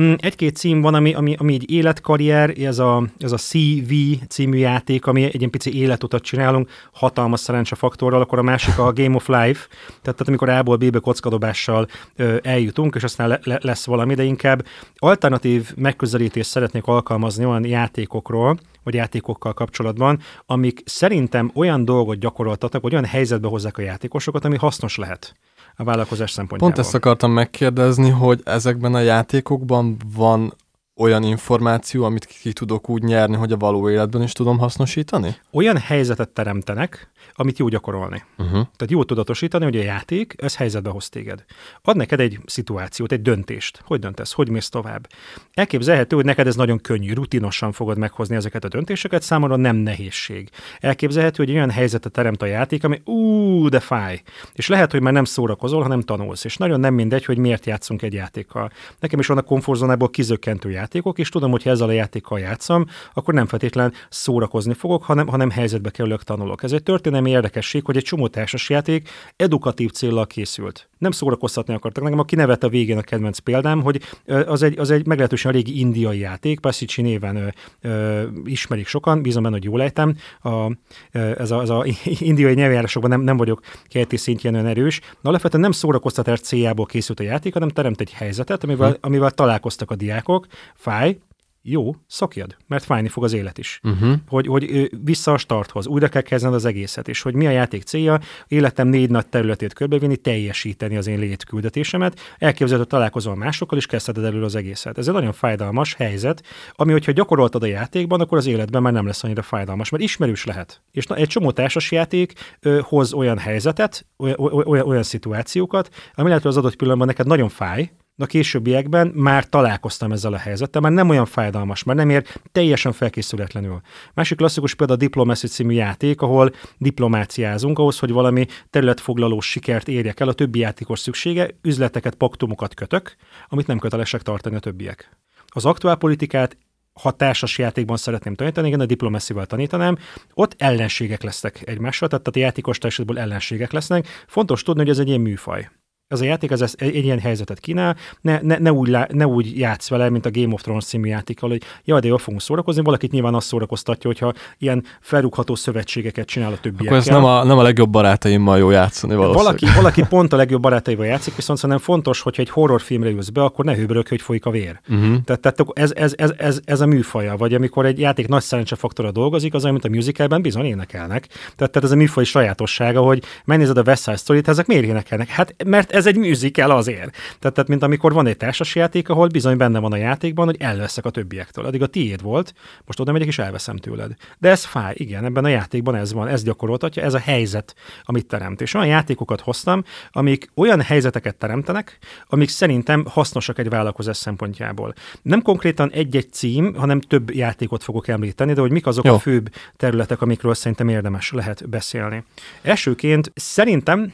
Mm, 0.00 0.12
egy-két 0.18 0.56
cím 0.56 0.80
van, 0.80 0.94
ami, 0.94 1.14
ami, 1.14 1.34
ami 1.38 1.54
egy 1.54 1.70
életkarrier, 1.70 2.54
ez 2.58 2.78
a, 2.78 3.04
ez 3.18 3.32
a 3.32 3.36
CV 3.36 3.92
című 4.28 4.58
játék, 4.58 5.06
ami 5.06 5.24
egy 5.24 5.38
ilyen 5.38 5.50
pici 5.50 5.78
életutat 5.78 6.22
csinálunk, 6.22 6.70
hatalmas 6.92 7.40
szerencsefaktorral, 7.40 8.20
akkor 8.20 8.38
a 8.38 8.42
másik 8.42 8.78
a 8.78 8.92
Game 8.92 9.14
of 9.14 9.28
Life, 9.28 9.66
tehát, 9.68 10.00
tehát 10.02 10.28
amikor 10.28 10.48
A-ból 10.48 10.76
B-be 10.76 10.98
kockadobással 10.98 11.86
ö, 12.16 12.36
eljutunk, 12.42 12.94
és 12.94 13.02
aztán 13.02 13.28
le, 13.28 13.40
le, 13.42 13.58
lesz 13.62 13.86
valami, 13.86 14.14
de 14.14 14.22
inkább 14.22 14.66
alternatív 14.96 15.74
megközelítést 15.76 16.50
szeretnék 16.50 16.86
alkalmazni 16.86 17.44
olyan 17.44 17.64
játékokról, 17.64 18.58
vagy 18.82 18.94
játékokkal 18.94 19.52
kapcsolatban, 19.52 20.18
amik 20.46 20.82
szerintem 20.84 21.50
olyan 21.54 21.84
dolgot 21.84 22.18
gyakoroltatnak, 22.18 22.82
vagy 22.82 22.92
olyan 22.92 23.04
helyzetbe 23.04 23.48
hozzák 23.48 23.78
a 23.78 23.82
játékosokat, 23.82 24.44
ami 24.44 24.56
hasznos 24.56 24.96
lehet 24.96 25.34
a 25.76 25.84
vállalkozás 25.84 26.30
szempontjából. 26.30 26.74
Pont 26.74 26.86
ezt 26.86 26.94
akartam 26.94 27.32
megkérdezni, 27.32 28.10
hogy 28.10 28.40
ezekben 28.44 28.94
a 28.94 29.00
játékokban 29.00 29.96
van 30.14 30.54
olyan 31.00 31.22
információ, 31.22 32.04
amit 32.04 32.24
ki 32.24 32.52
tudok 32.52 32.88
úgy 32.88 33.02
nyerni, 33.02 33.36
hogy 33.36 33.52
a 33.52 33.56
való 33.56 33.90
életben 33.90 34.22
is 34.22 34.32
tudom 34.32 34.58
hasznosítani? 34.58 35.36
Olyan 35.50 35.76
helyzetet 35.76 36.28
teremtenek, 36.28 37.10
amit 37.34 37.58
jó 37.58 37.68
gyakorolni. 37.68 38.22
Uh-huh. 38.38 38.52
Tehát 38.52 38.90
jó 38.90 39.04
tudatosítani, 39.04 39.64
hogy 39.64 39.76
a 39.76 39.82
játék, 39.82 40.34
ez 40.36 40.56
helyzetbe 40.56 40.90
hoz 40.90 41.08
téged. 41.08 41.44
Ad 41.82 41.96
neked 41.96 42.20
egy 42.20 42.38
szituációt, 42.46 43.12
egy 43.12 43.22
döntést. 43.22 43.82
Hogy 43.84 43.98
döntesz? 43.98 44.32
Hogy 44.32 44.48
mész 44.48 44.68
tovább? 44.68 45.08
Elképzelhető, 45.54 46.16
hogy 46.16 46.24
neked 46.24 46.46
ez 46.46 46.56
nagyon 46.56 46.78
könnyű, 46.78 47.12
rutinosan 47.12 47.72
fogod 47.72 47.98
meghozni 47.98 48.36
ezeket 48.36 48.64
a 48.64 48.68
döntéseket, 48.68 49.22
számomra 49.22 49.56
nem 49.56 49.76
nehézség. 49.76 50.50
Elképzelhető, 50.78 51.44
hogy 51.44 51.54
olyan 51.54 51.70
helyzetet 51.70 52.12
teremt 52.12 52.42
a 52.42 52.46
játék, 52.46 52.84
ami 52.84 53.00
ú, 53.04 53.68
de 53.68 53.80
fáj. 53.80 54.22
És 54.52 54.68
lehet, 54.68 54.90
hogy 54.90 55.02
már 55.02 55.12
nem 55.12 55.24
szórakozol, 55.24 55.82
hanem 55.82 56.00
tanulsz. 56.00 56.44
És 56.44 56.56
nagyon 56.56 56.80
nem 56.80 56.94
mindegy, 56.94 57.24
hogy 57.24 57.38
miért 57.38 57.66
játszunk 57.66 58.02
egy 58.02 58.12
játékkal. 58.12 58.70
Nekem 59.00 59.18
is 59.18 59.26
vannak 59.26 59.44
komfortzónából 59.44 60.10
kizökkentő 60.10 60.70
játékok, 60.90 61.18
és 61.18 61.28
tudom, 61.28 61.50
hogy 61.50 61.62
ha 61.62 61.70
ezzel 61.70 61.88
a 61.88 61.92
játékkal 61.92 62.38
játszom, 62.38 62.86
akkor 63.14 63.34
nem 63.34 63.46
feltétlen 63.46 63.92
szórakozni 64.08 64.74
fogok, 64.74 65.02
hanem, 65.02 65.26
hanem 65.26 65.50
helyzetbe 65.50 65.90
kerülök, 65.90 66.22
tanulok. 66.22 66.62
Ez 66.62 66.72
egy 66.72 66.82
történelmi 66.82 67.30
érdekesség, 67.30 67.84
hogy 67.84 67.96
egy 67.96 68.04
csomó 68.04 68.28
társasjáték 68.28 69.08
edukatív 69.36 69.90
célral 69.90 70.26
készült. 70.26 70.89
Nem 71.00 71.10
szórakoztatni 71.10 71.74
akartak. 71.74 72.02
Nekem 72.02 72.18
a 72.18 72.24
kinevett 72.24 72.64
a 72.64 72.68
végén 72.68 72.98
a 72.98 73.02
kedvenc 73.02 73.38
példám, 73.38 73.82
hogy 73.82 74.00
az 74.46 74.62
egy, 74.62 74.78
az 74.78 74.90
egy 74.90 75.06
meglehetősen 75.06 75.52
régi 75.52 75.78
indiai 75.78 76.18
játék, 76.18 76.60
Passicsi 76.60 77.02
néven 77.02 77.36
ö, 77.36 77.48
ö, 77.80 78.22
ismerik 78.44 78.86
sokan, 78.86 79.22
bízom 79.22 79.42
benne, 79.42 79.54
hogy 79.54 79.64
jól 79.64 79.82
ejtem. 79.82 80.16
A, 80.42 80.76
ez, 81.12 81.50
a, 81.50 81.60
ez 81.60 81.68
a 81.68 81.84
indiai 82.30 82.54
nyelvjárásokban 82.54 83.10
nem, 83.10 83.20
nem 83.20 83.36
vagyok 83.36 83.60
keleti 83.88 84.16
szintjén 84.16 84.54
olyan 84.54 84.66
erős. 84.66 85.00
De 85.00 85.28
alapvetően 85.28 85.62
nem 85.62 85.72
szórakoztatás 85.72 86.40
céljából 86.40 86.86
készült 86.86 87.20
a 87.20 87.22
játék, 87.22 87.52
hanem 87.52 87.68
teremt 87.68 88.00
egy 88.00 88.12
helyzetet, 88.12 88.64
amivel, 88.64 88.90
hm. 88.90 88.96
amivel 89.00 89.30
találkoztak 89.30 89.90
a 89.90 89.94
diákok. 89.94 90.46
Fáj, 90.74 91.18
jó, 91.62 91.94
szokjad, 92.06 92.56
mert 92.66 92.84
fájni 92.84 93.08
fog 93.08 93.24
az 93.24 93.32
élet 93.32 93.58
is. 93.58 93.80
Uh-huh. 93.82 94.14
Hogy, 94.28 94.46
hogy 94.46 94.90
vissza 95.04 95.32
a 95.32 95.38
starthoz, 95.38 95.86
újra 95.86 96.08
kell 96.08 96.22
kezdened 96.22 96.56
az 96.56 96.64
egészet, 96.64 97.08
és 97.08 97.22
hogy 97.22 97.34
mi 97.34 97.46
a 97.46 97.50
játék 97.50 97.82
célja, 97.82 98.20
életem 98.48 98.88
négy 98.88 99.10
nagy 99.10 99.26
területét 99.26 99.72
körbevinni, 99.72 100.16
teljesíteni 100.16 100.96
az 100.96 101.06
én 101.06 101.18
létküldetésemet, 101.18 102.20
elképzeled, 102.38 102.78
hogy 102.78 102.90
találkozol 102.90 103.36
másokkal, 103.36 103.78
és 103.78 103.86
kezdheted 103.86 104.24
elő 104.24 104.42
az 104.42 104.54
egészet. 104.54 104.98
Ez 104.98 105.08
egy 105.08 105.14
nagyon 105.14 105.32
fájdalmas 105.32 105.94
helyzet, 105.94 106.42
ami, 106.72 106.92
hogyha 106.92 107.12
gyakoroltad 107.12 107.62
a 107.62 107.66
játékban, 107.66 108.20
akkor 108.20 108.38
az 108.38 108.46
életben 108.46 108.82
már 108.82 108.92
nem 108.92 109.06
lesz 109.06 109.24
annyira 109.24 109.42
fájdalmas, 109.42 109.88
mert 109.88 110.02
ismerős 110.02 110.44
lehet. 110.44 110.82
És 110.92 111.06
na, 111.06 111.14
egy 111.14 111.28
csomó 111.28 111.50
társasjáték 111.50 112.32
ö, 112.60 112.80
hoz 112.82 113.12
olyan 113.12 113.38
helyzetet, 113.38 114.06
olyan, 114.16 114.36
olyan, 114.38 114.86
olyan 114.86 115.02
szituációkat, 115.02 115.88
ami 116.14 116.28
lehet, 116.28 116.42
hogy 116.42 116.50
az 116.50 116.56
adott 116.56 116.76
pillanatban 116.76 117.08
neked 117.08 117.26
nagyon 117.26 117.48
fáj, 117.48 117.90
a 118.22 118.26
későbbiekben 118.26 119.12
már 119.14 119.48
találkoztam 119.48 120.12
ezzel 120.12 120.32
a 120.32 120.36
helyzettel, 120.36 120.80
már 120.80 120.92
nem 120.92 121.08
olyan 121.08 121.26
fájdalmas, 121.26 121.82
már 121.82 121.96
nem 121.96 122.10
ér 122.10 122.26
teljesen 122.52 122.92
felkészületlenül. 122.92 123.80
Másik 124.14 124.36
klasszikus 124.36 124.74
például 124.74 124.98
a 124.98 125.02
Diplomacy 125.02 125.46
című 125.46 125.74
játék, 125.74 126.20
ahol 126.20 126.52
diplomáciázunk 126.78 127.78
ahhoz, 127.78 127.98
hogy 127.98 128.10
valami 128.10 128.46
területfoglaló 128.70 129.40
sikert 129.40 129.88
érjek 129.88 130.20
el, 130.20 130.28
a 130.28 130.32
többi 130.32 130.58
játékos 130.58 130.98
szüksége, 130.98 131.48
üzleteket, 131.62 132.14
paktumokat 132.14 132.74
kötök, 132.74 133.16
amit 133.48 133.66
nem 133.66 133.78
kötelesek 133.78 134.22
tartani 134.22 134.56
a 134.56 134.60
többiek. 134.60 135.16
Az 135.46 135.64
aktuál 135.64 135.96
politikát 135.96 136.56
ha 137.02 137.10
társas 137.10 137.58
játékban 137.58 137.96
szeretném 137.96 138.34
tanítani, 138.34 138.66
igen, 138.66 138.80
a 138.80 138.86
diplomesszival 138.86 139.46
tanítanám, 139.46 139.98
ott 140.34 140.54
ellenségek 140.58 141.22
lesznek 141.22 141.68
egymással, 141.68 142.08
tehát 142.08 142.26
a 142.26 142.38
játékos 142.38 142.78
társadalból 142.78 143.22
ellenségek 143.22 143.72
lesznek. 143.72 144.06
Fontos 144.26 144.62
tudni, 144.62 144.80
hogy 144.80 144.90
ez 144.90 144.98
egy 144.98 145.08
ilyen 145.08 145.20
műfaj 145.20 145.68
ez 146.10 146.20
a 146.20 146.24
játék 146.24 146.50
ez, 146.50 146.60
ez 146.60 146.74
egy, 146.76 146.94
ilyen 146.94 147.18
helyzetet 147.18 147.60
kínál, 147.60 147.96
ne, 148.20 148.38
ne, 148.42 148.58
ne, 148.58 148.72
úgy, 148.72 148.88
lá, 148.88 149.06
ne 149.12 149.26
úgy 149.26 149.58
játsz 149.58 149.88
vele, 149.88 150.10
mint 150.10 150.26
a 150.26 150.30
Game 150.30 150.52
of 150.52 150.62
Thrones 150.62 150.84
című 150.84 151.08
játékkal, 151.08 151.48
hogy 151.48 151.62
jaj, 151.84 152.00
de 152.00 152.06
jól 152.06 152.18
fogunk 152.18 152.40
szórakozni, 152.40 152.82
valakit 152.82 153.12
nyilván 153.12 153.34
azt 153.34 153.46
szórakoztatja, 153.46 154.10
hogyha 154.10 154.32
ilyen 154.58 154.84
felrúgható 155.00 155.54
szövetségeket 155.54 156.26
csinál 156.26 156.52
a 156.52 156.56
többiekkel. 156.60 156.86
Akkor 156.86 156.96
ez 156.96 157.06
nem 157.06 157.24
a, 157.24 157.44
nem 157.44 157.58
a 157.58 157.62
legjobb 157.62 157.90
barátaimmal 157.90 158.58
jó 158.58 158.70
játszani 158.70 159.14
valószínűleg. 159.14 159.58
Valaki, 159.58 159.76
valaki 159.76 160.04
pont 160.08 160.32
a 160.32 160.36
legjobb 160.36 160.60
barátaival 160.62 161.06
játszik, 161.06 161.36
viszont 161.36 161.58
szerintem 161.58 161.84
fontos, 161.84 162.20
hogyha 162.20 162.42
egy 162.42 162.50
horrorfilmre 162.50 163.10
ülsz 163.10 163.28
be, 163.28 163.42
akkor 163.42 163.64
ne 163.64 163.74
hőbörök, 163.74 164.08
hogy 164.08 164.22
folyik 164.22 164.46
a 164.46 164.50
vér. 164.50 164.80
Uh-huh. 164.88 165.16
Tehát, 165.24 165.40
tehát 165.40 165.58
ez, 165.72 165.92
ez, 165.96 166.14
ez, 166.16 166.32
ez, 166.36 166.60
ez, 166.64 166.80
a 166.80 166.86
műfaja, 166.86 167.36
vagy 167.36 167.54
amikor 167.54 167.86
egy 167.86 167.98
játék 167.98 168.28
nagy 168.28 168.42
szerencsefaktora 168.42 169.10
dolgozik, 169.10 169.54
az 169.54 169.62
olyan, 169.62 169.74
mint 169.74 169.94
a 169.94 169.96
musicalben 169.96 170.42
bizony 170.42 170.64
énekelnek. 170.64 171.26
Tehát, 171.26 171.56
tehát 171.56 171.84
ez 171.84 171.90
a 171.90 171.96
műfaj 171.96 172.24
sajátossága, 172.24 173.00
hogy 173.00 173.22
megnézed 173.44 173.76
a 173.76 173.82
West 173.86 174.02
Side 174.02 174.16
Story-t, 174.16 174.48
ezek 174.48 174.66
miért 174.66 174.84
énekelnek? 174.84 175.28
Hát 175.28 175.54
mert 175.64 175.98
ez 176.00 176.06
egy 176.06 176.16
musical 176.16 176.70
azért. 176.70 177.10
Tehát, 177.10 177.54
tehát 177.54 177.68
mint 177.68 177.82
amikor 177.82 178.12
van 178.12 178.26
egy 178.26 178.36
társasjáték, 178.36 179.08
ahol 179.08 179.26
bizony 179.26 179.56
benne 179.56 179.78
van 179.78 179.92
a 179.92 179.96
játékban, 179.96 180.46
hogy 180.46 180.56
elveszek 180.58 181.04
a 181.04 181.10
többiektől. 181.10 181.64
Addig 181.64 181.82
a 181.82 181.86
tiéd 181.86 182.22
volt, 182.22 182.54
most 182.84 183.00
oda 183.00 183.12
megyek 183.12 183.28
és 183.28 183.38
elveszem 183.38 183.76
tőled. 183.76 184.12
De 184.38 184.50
ez 184.50 184.64
fáj, 184.64 184.94
igen, 184.96 185.24
ebben 185.24 185.44
a 185.44 185.48
játékban 185.48 185.94
ez 185.94 186.12
van, 186.12 186.28
ez 186.28 186.42
gyakoroltatja, 186.42 187.02
ez 187.02 187.14
a 187.14 187.18
helyzet, 187.18 187.74
amit 188.02 188.26
teremt. 188.26 188.60
És 188.60 188.74
olyan 188.74 188.86
játékokat 188.86 189.40
hoztam, 189.40 189.84
amik 190.10 190.50
olyan 190.54 190.80
helyzeteket 190.80 191.36
teremtenek, 191.36 191.98
amik 192.28 192.48
szerintem 192.48 193.04
hasznosak 193.08 193.58
egy 193.58 193.68
vállalkozás 193.68 194.16
szempontjából. 194.16 194.94
Nem 195.22 195.42
konkrétan 195.42 195.90
egy-egy 195.90 196.32
cím, 196.32 196.74
hanem 196.74 197.00
több 197.00 197.34
játékot 197.34 197.82
fogok 197.82 198.08
említeni, 198.08 198.52
de 198.52 198.60
hogy 198.60 198.70
mik 198.70 198.86
azok 198.86 199.04
Jó. 199.04 199.14
a 199.14 199.18
főbb 199.18 199.52
területek, 199.76 200.22
amikről 200.22 200.54
szerintem 200.54 200.88
érdemes 200.88 201.32
lehet 201.32 201.68
beszélni. 201.68 202.24
Elsőként 202.62 203.32
szerintem 203.34 204.12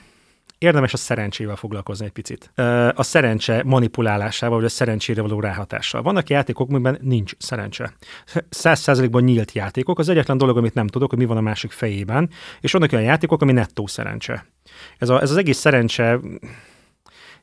érdemes 0.59 0.93
a 0.93 0.97
szerencsével 0.97 1.57
foglalkozni 1.57 2.05
egy 2.05 2.13
picit. 2.13 2.53
A 2.95 3.03
szerencse 3.03 3.63
manipulálásával, 3.65 4.57
vagy 4.57 4.67
a 4.67 4.71
szerencsére 4.71 5.23
való 5.23 5.41
ráhatással. 5.41 6.03
Vannak 6.03 6.29
játékok, 6.29 6.69
amiben 6.69 6.99
nincs 7.01 7.33
szerencse. 7.39 7.93
Száz 8.49 8.81
százalékban 8.81 9.23
nyílt 9.23 9.53
játékok. 9.53 9.99
Az 9.99 10.09
egyetlen 10.09 10.39
dolog, 10.39 10.57
amit 10.57 10.75
nem 10.75 10.87
tudok, 10.87 11.11
hogy 11.11 11.19
mi 11.19 11.25
van 11.25 11.37
a 11.37 11.41
másik 11.41 11.71
fejében, 11.71 12.31
és 12.61 12.73
vannak 12.73 12.93
olyan 12.93 13.05
játékok, 13.05 13.43
ami 13.43 13.53
nettó 13.53 13.87
szerencse. 13.87 14.47
Ez, 14.99 15.09
a, 15.09 15.21
ez 15.21 15.31
az 15.31 15.37
egész 15.37 15.59
szerencse 15.59 16.21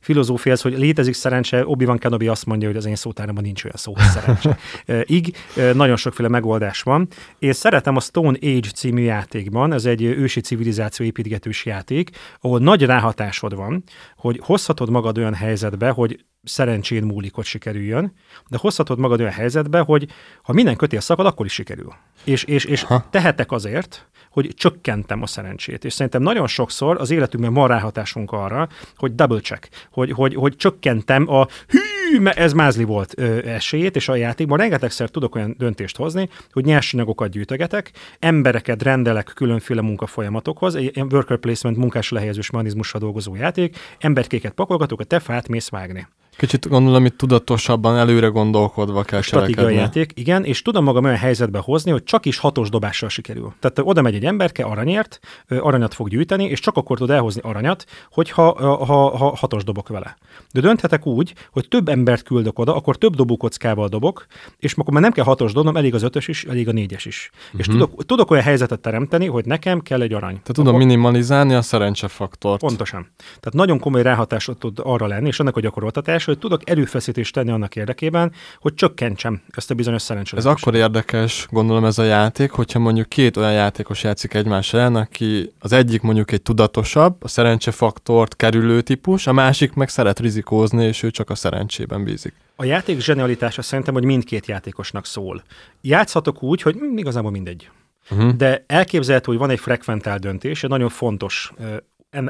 filozófia 0.04 0.52
ez, 0.52 0.62
hogy 0.62 0.78
létezik 0.78 1.14
szerencse, 1.14 1.68
Obi-Wan 1.68 1.98
Kenobi 1.98 2.28
azt 2.28 2.46
mondja, 2.46 2.68
hogy 2.68 2.78
az 2.78 2.86
én 2.86 2.96
szótáramban 2.96 3.44
nincs 3.44 3.64
olyan 3.64 3.78
szó, 3.78 3.94
hogy 3.94 4.04
szerencse. 4.04 4.58
Így 5.16 5.36
nagyon 5.74 5.96
sokféle 5.96 6.30
megoldás 6.30 6.82
van. 6.82 7.08
Én 7.40 7.54
szeretem 7.54 7.96
a 7.96 8.00
Stone 8.00 8.38
Age 8.42 8.70
című 8.76 9.02
játékban, 9.02 9.74
ez 9.74 9.86
egy 9.86 10.04
ősi 10.04 10.40
civilizáció 10.40 11.06
építgetős 11.06 11.66
játék, 11.66 12.10
ahol 12.42 12.60
nagy 12.60 12.86
ráhatásod 12.86 13.56
van, 13.56 13.84
hogy 14.18 14.40
hozhatod 14.44 14.90
magad 14.90 15.18
olyan 15.18 15.34
helyzetbe, 15.34 15.90
hogy 15.90 16.26
szerencsén 16.44 17.04
múlik, 17.04 17.34
hogy 17.34 17.46
sikerüljön, 17.46 18.14
de 18.50 18.58
hozhatod 18.58 19.00
magad 19.00 19.20
olyan 19.20 19.32
helyzetbe, 19.32 19.80
hogy 19.80 20.08
ha 20.44 20.54
minden 20.54 20.76
kötél 20.76 21.00
szakad, 21.00 21.26
akkor 21.26 21.46
is 21.46 21.54
sikerül. 21.54 21.94
És, 22.24 22.44
és, 22.44 22.66
és 22.66 22.86
tehetek 23.10 23.52
azért, 23.52 24.08
hogy 24.34 24.54
csökkentem 24.56 25.22
a 25.22 25.28
szerencsét. 25.28 25.86
És 25.86 25.94
szerintem 25.94 26.22
nagyon 26.22 26.48
sokszor 26.48 27.02
az 27.02 27.12
életünkben 27.12 27.54
van 27.54 27.68
ráhatásunk 27.68 28.32
arra, 28.32 28.70
hogy 28.96 29.16
double 29.16 29.40
check, 29.40 29.70
hogy, 29.92 30.12
hogy, 30.12 30.36
hogy 30.36 30.56
csökkentem 30.56 31.30
a 31.30 31.48
hű, 31.68 32.26
ez 32.26 32.54
mázli 32.54 32.84
volt 32.84 33.14
ö, 33.18 33.48
esélyét, 33.48 33.96
és 33.96 34.10
a 34.10 34.16
játékban 34.16 34.58
rengetegszer 34.58 35.10
tudok 35.10 35.36
olyan 35.36 35.56
döntést 35.58 35.98
hozni, 35.98 36.30
hogy 36.52 36.66
nyersanyagokat 36.66 37.30
gyűjtögetek, 37.30 37.92
embereket 38.20 38.84
rendelek 38.84 39.32
különféle 39.36 39.82
munkafolyamatokhoz, 39.82 40.76
egy 40.76 41.02
worker 41.10 41.38
placement 41.38 41.78
munkás 41.78 42.10
lehelyezős 42.10 42.50
mechanizmussal 42.50 43.00
dolgozó 43.00 43.36
játék, 43.36 43.78
emberkéket 44.00 44.54
pakolgatok, 44.54 45.00
a 45.00 45.04
te 45.04 45.20
fát 45.20 45.48
mész 45.48 45.70
vágni. 45.70 46.08
Kicsit 46.38 46.68
gondolom, 46.70 47.02
hogy 47.02 47.14
tudatosabban 47.14 47.98
előre 47.98 48.28
gondolkodva 48.28 49.04
kell 49.04 49.22
Stratégiai 49.22 49.76
játék, 49.76 50.12
igen, 50.16 50.44
és 50.44 50.62
tudom 50.62 50.84
magam 50.84 51.04
olyan 51.04 51.18
helyzetbe 51.18 51.60
hozni, 51.60 51.92
hogy 51.92 52.04
csak 52.04 52.26
is 52.26 52.38
hatos 52.38 52.70
dobással 52.70 53.10
sikerül. 53.10 53.54
Tehát 53.60 53.80
oda 53.82 54.02
megy 54.02 54.16
egy 54.16 54.26
emberke 54.26 54.64
aranyért, 54.64 55.20
aranyat 55.48 55.94
fog 55.94 56.10
gyűjteni, 56.10 56.46
és 56.46 56.60
csak 56.60 56.78
akkor 56.78 56.98
tud 56.98 57.10
elhozni 57.10 57.42
aranyat, 57.44 57.86
hogyha 58.12 58.42
ha, 58.86 59.18
ha 59.18 59.36
hatos 59.36 59.64
dobok 59.64 59.88
vele. 59.88 60.18
De 60.52 60.62
dönthetek 60.62 61.06
úgy, 61.06 61.34
hogy 61.52 61.68
több 61.68 61.88
embert 61.90 62.24
küldök 62.24 62.60
oda, 62.60 62.76
akkor 62.76 62.98
több 62.98 63.16
dobókockával 63.16 63.88
dobok, 63.88 64.26
és 64.58 64.74
akkor 64.74 64.94
már 64.94 65.02
nem 65.02 65.12
kell 65.12 65.26
hatos 65.26 65.54
dobnom, 65.54 65.78
elég 65.78 65.94
az 65.94 66.04
ötös 66.04 66.28
is, 66.28 66.44
elég 66.44 66.68
a 66.68 66.72
négyes 66.72 67.06
is. 67.06 67.32
Uh-huh. 67.34 67.60
És 67.60 67.68
mhm. 67.68 67.78
tudok, 67.78 68.06
tudok 68.06 68.32
olyan 68.32 68.44
helyzetet 68.44 68.80
teremteni, 68.80 69.28
hogy 69.28 69.46
nekem 69.46 69.82
kell 69.82 70.02
egy 70.02 70.14
arany. 70.14 70.34
Tehát 70.34 70.54
tudom 70.54 70.76
akkor... 70.76 70.86
minimalizálni 70.86 71.54
a 71.54 71.62
szerencsefaktort. 71.62 72.60
Pontosan. 72.60 73.08
Tehát 73.18 73.54
nagyon 73.54 73.80
komoly 73.80 74.02
ráhatásod 74.02 74.58
tud 74.58 74.80
arra 74.84 75.08
lenni, 75.08 75.28
és 75.28 75.40
ennek 75.40 75.56
a 75.56 75.60
gyakoroltatás, 75.60 76.23
hogy 76.26 76.40
tudok 76.40 76.70
erőfeszítést 76.70 77.34
tenni 77.34 77.52
annak 77.52 77.76
érdekében, 77.76 78.32
hogy 78.60 78.74
csökkentsem 78.74 79.42
ezt 79.50 79.72
a 79.72 79.74
bizonyos 79.74 80.02
szerencsét. 80.02 80.40
Ez 80.40 80.46
akkor 80.46 80.76
érdekes, 80.76 81.48
gondolom 81.50 81.86
ez 81.86 81.98
a 81.98 82.04
játék, 82.04 82.52
hogyha 82.52 82.80
mondjuk 82.80 83.10
két 83.10 83.38
olyan 83.38 83.54
játékos 83.54 84.04
játszik 84.04 84.34
egymás 84.34 84.74
ellen, 84.74 84.96
aki 84.96 85.52
az 85.60 85.72
egyik 85.72 86.02
mondjuk 86.02 86.32
egy 86.32 86.42
tudatosabb, 86.42 87.24
a 87.24 87.28
szerencsefaktort 87.28 88.36
kerülő 88.36 88.82
típus, 88.82 89.28
a 89.28 89.34
másik 89.34 89.74
meg 89.74 89.90
szeret 89.90 90.20
rizikózni, 90.20 90.86
és 90.86 91.04
ő 91.04 91.12
csak 91.12 91.30
a 91.30 91.36
szerencsében 91.36 92.04
bízik. 92.04 92.34
A 92.56 92.64
játék 92.64 93.00
zsenialitása 93.00 93.62
szerintem, 93.62 93.94
hogy 93.94 94.06
mindkét 94.06 94.46
játékosnak 94.46 95.06
szól. 95.06 95.44
Játszhatok 95.82 96.44
úgy, 96.44 96.62
hogy 96.62 96.78
igazából 96.96 97.32
mindegy. 97.32 97.70
Uh-huh. 98.12 98.32
De 98.32 98.64
elképzelhető, 98.68 99.32
hogy 99.32 99.38
van 99.40 99.50
egy 99.50 99.60
frekventál 99.60 100.18
döntés, 100.18 100.64
egy 100.64 100.70
nagyon 100.70 100.90
fontos, 100.90 101.54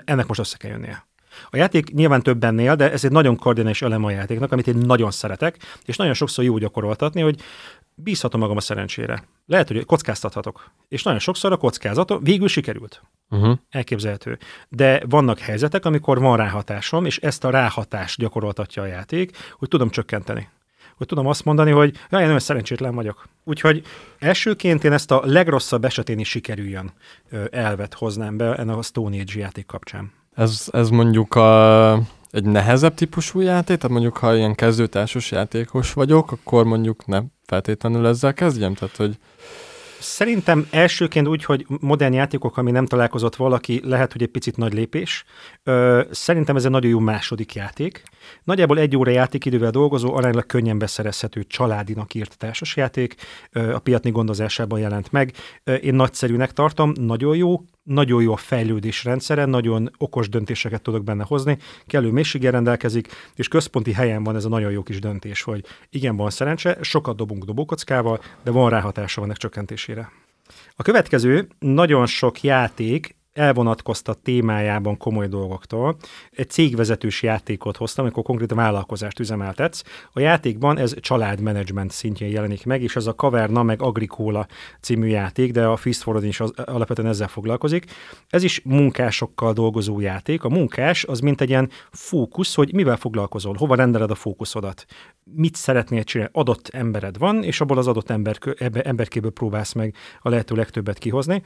ennek 0.05 0.27
most 0.27 0.39
össze 0.39 0.57
kell 0.57 0.71
jönnie. 0.71 1.07
A 1.49 1.57
játék 1.57 1.93
nyilván 1.93 2.21
több 2.21 2.43
ennél, 2.43 2.75
de 2.75 2.91
ez 2.91 3.03
egy 3.03 3.11
nagyon 3.11 3.35
kardinális 3.35 3.81
elem 3.81 4.03
a 4.03 4.11
játéknak, 4.11 4.51
amit 4.51 4.67
én 4.67 4.77
nagyon 4.77 5.11
szeretek, 5.11 5.57
és 5.85 5.95
nagyon 5.95 6.13
sokszor 6.13 6.43
jó 6.43 6.57
gyakoroltatni, 6.57 7.21
hogy 7.21 7.41
bízhatom 7.95 8.39
magam 8.39 8.57
a 8.57 8.61
szerencsére. 8.61 9.23
Lehet, 9.45 9.67
hogy 9.67 9.85
kockáztathatok. 9.85 10.71
És 10.87 11.03
nagyon 11.03 11.19
sokszor 11.19 11.51
a 11.51 11.57
kockázat 11.57 12.13
végül 12.21 12.47
sikerült. 12.47 13.01
Uh-huh. 13.29 13.57
Elképzelhető. 13.69 14.37
De 14.69 15.03
vannak 15.09 15.39
helyzetek, 15.39 15.85
amikor 15.85 16.19
van 16.19 16.37
ráhatásom, 16.37 17.05
és 17.05 17.17
ezt 17.17 17.43
a 17.43 17.49
ráhatást 17.49 18.19
gyakoroltatja 18.19 18.81
a 18.81 18.85
játék, 18.85 19.37
hogy 19.57 19.67
tudom 19.67 19.89
csökkenteni 19.89 20.49
hogy 20.97 21.07
tudom 21.07 21.27
azt 21.27 21.45
mondani, 21.45 21.71
hogy 21.71 21.93
ja, 22.09 22.17
én 22.17 22.23
nagyon 22.23 22.39
szerencsétlen 22.39 22.95
vagyok. 22.95 23.27
Úgyhogy 23.43 23.83
elsőként 24.19 24.83
én 24.83 24.91
ezt 24.91 25.11
a 25.11 25.21
legrosszabb 25.25 25.85
esetén 25.85 26.19
is 26.19 26.29
sikerüljön 26.29 26.91
elvet 27.51 27.93
hoznám 27.93 28.37
be 28.37 28.55
ennek 28.55 28.77
a 28.77 28.81
Stone 28.81 29.19
Age 29.19 29.39
játék 29.39 29.65
kapcsán. 29.65 30.11
Ez, 30.35 30.67
ez 30.71 30.89
mondjuk 30.89 31.35
a, 31.35 31.93
egy 32.31 32.45
nehezebb 32.45 32.93
típusú 32.93 33.39
játék, 33.39 33.77
tehát 33.77 33.89
mondjuk 33.89 34.17
ha 34.17 34.35
ilyen 34.35 34.55
kezdőtársas 34.55 35.31
játékos 35.31 35.93
vagyok, 35.93 36.31
akkor 36.31 36.65
mondjuk 36.65 37.05
nem 37.05 37.25
feltétlenül 37.45 38.07
ezzel 38.07 38.33
kezdjem, 38.33 38.73
tehát 38.73 38.95
hogy 38.95 39.17
Szerintem 39.99 40.67
elsőként 40.71 41.27
úgy, 41.27 41.43
hogy 41.43 41.65
modern 41.79 42.13
játékok, 42.13 42.57
ami 42.57 42.71
nem 42.71 42.85
találkozott 42.85 43.35
valaki, 43.35 43.81
lehet, 43.83 44.11
hogy 44.11 44.21
egy 44.21 44.29
picit 44.29 44.57
nagy 44.57 44.73
lépés. 44.73 45.23
Szerintem 46.11 46.55
ez 46.55 46.65
egy 46.65 46.71
nagyon 46.71 46.91
jó 46.91 46.99
második 46.99 47.53
játék. 47.53 48.03
Nagyjából 48.43 48.79
egy 48.79 48.97
óra 48.97 49.11
játékidővel 49.11 49.71
dolgozó, 49.71 50.13
aránylag 50.13 50.45
könnyen 50.45 50.77
beszerezhető 50.77 51.43
családinak 51.43 52.13
írt 52.13 52.37
társasjáték, 52.37 53.15
a 53.51 53.79
piatni 53.79 54.11
gondozásában 54.11 54.79
jelent 54.79 55.11
meg. 55.11 55.33
Én 55.81 55.95
nagyszerűnek 55.95 56.51
tartom, 56.51 56.93
nagyon 56.99 57.35
jó, 57.35 57.61
nagyon 57.83 58.21
jó 58.21 58.33
a 58.33 58.37
fejlődés 58.37 59.03
rendszere, 59.03 59.45
nagyon 59.45 59.91
okos 59.97 60.29
döntéseket 60.29 60.81
tudok 60.81 61.03
benne 61.03 61.23
hozni, 61.27 61.57
kellő 61.87 62.11
mélységgel 62.11 62.51
rendelkezik, 62.51 63.07
és 63.35 63.47
központi 63.47 63.93
helyen 63.93 64.23
van 64.23 64.35
ez 64.35 64.45
a 64.45 64.49
nagyon 64.49 64.71
jó 64.71 64.83
kis 64.83 64.99
döntés, 64.99 65.41
hogy 65.41 65.65
igen, 65.89 66.15
van 66.15 66.29
szerencse, 66.29 66.77
sokat 66.81 67.15
dobunk 67.15 67.43
dobókockával, 67.43 68.19
de 68.43 68.51
van 68.51 68.69
ráhatása 68.69 69.21
vannak 69.21 69.37
csökkentésére. 69.37 70.11
A 70.75 70.83
következő, 70.83 71.47
nagyon 71.59 72.05
sok 72.05 72.41
játék 72.41 73.15
elvonatkoztat 73.33 74.17
témájában 74.17 74.97
komoly 74.97 75.27
dolgoktól. 75.27 75.95
Egy 76.31 76.49
cégvezetős 76.49 77.23
játékot 77.23 77.77
hoztam, 77.77 78.03
amikor 78.03 78.23
konkrétan 78.23 78.57
vállalkozást 78.57 79.19
üzemeltetsz. 79.19 79.83
A 80.11 80.19
játékban 80.19 80.77
ez 80.77 80.99
családmenedzsment 80.99 81.91
szintjén 81.91 82.29
jelenik 82.29 82.65
meg, 82.65 82.81
és 82.81 82.95
ez 82.95 83.05
a 83.05 83.15
Kaverna 83.15 83.63
meg 83.63 83.81
Agricola 83.81 84.47
című 84.81 85.07
játék, 85.07 85.51
de 85.51 85.65
a 85.65 85.75
Fist 85.75 86.01
for 86.01 86.25
is 86.25 86.39
az, 86.39 86.51
alapvetően 86.55 87.07
ezzel 87.07 87.27
foglalkozik. 87.27 87.85
Ez 88.29 88.43
is 88.43 88.61
munkásokkal 88.63 89.53
dolgozó 89.53 89.99
játék. 89.99 90.43
A 90.43 90.49
munkás 90.49 91.03
az 91.03 91.19
mint 91.19 91.41
egy 91.41 91.49
ilyen 91.49 91.69
fókusz, 91.91 92.55
hogy 92.55 92.73
mivel 92.73 92.97
foglalkozol, 92.97 93.55
hova 93.57 93.75
rendeled 93.75 94.11
a 94.11 94.15
fókuszodat, 94.15 94.85
mit 95.23 95.55
szeretnél 95.55 96.03
csinálni, 96.03 96.31
adott 96.33 96.67
embered 96.67 97.17
van, 97.17 97.43
és 97.43 97.61
abból 97.61 97.77
az 97.77 97.87
adott 97.87 98.09
ember, 98.09 98.37
emberkéből 98.71 99.31
próbálsz 99.31 99.73
meg 99.73 99.95
a 100.21 100.29
lehető 100.29 100.55
legtöbbet 100.55 100.97
kihozni 100.97 101.43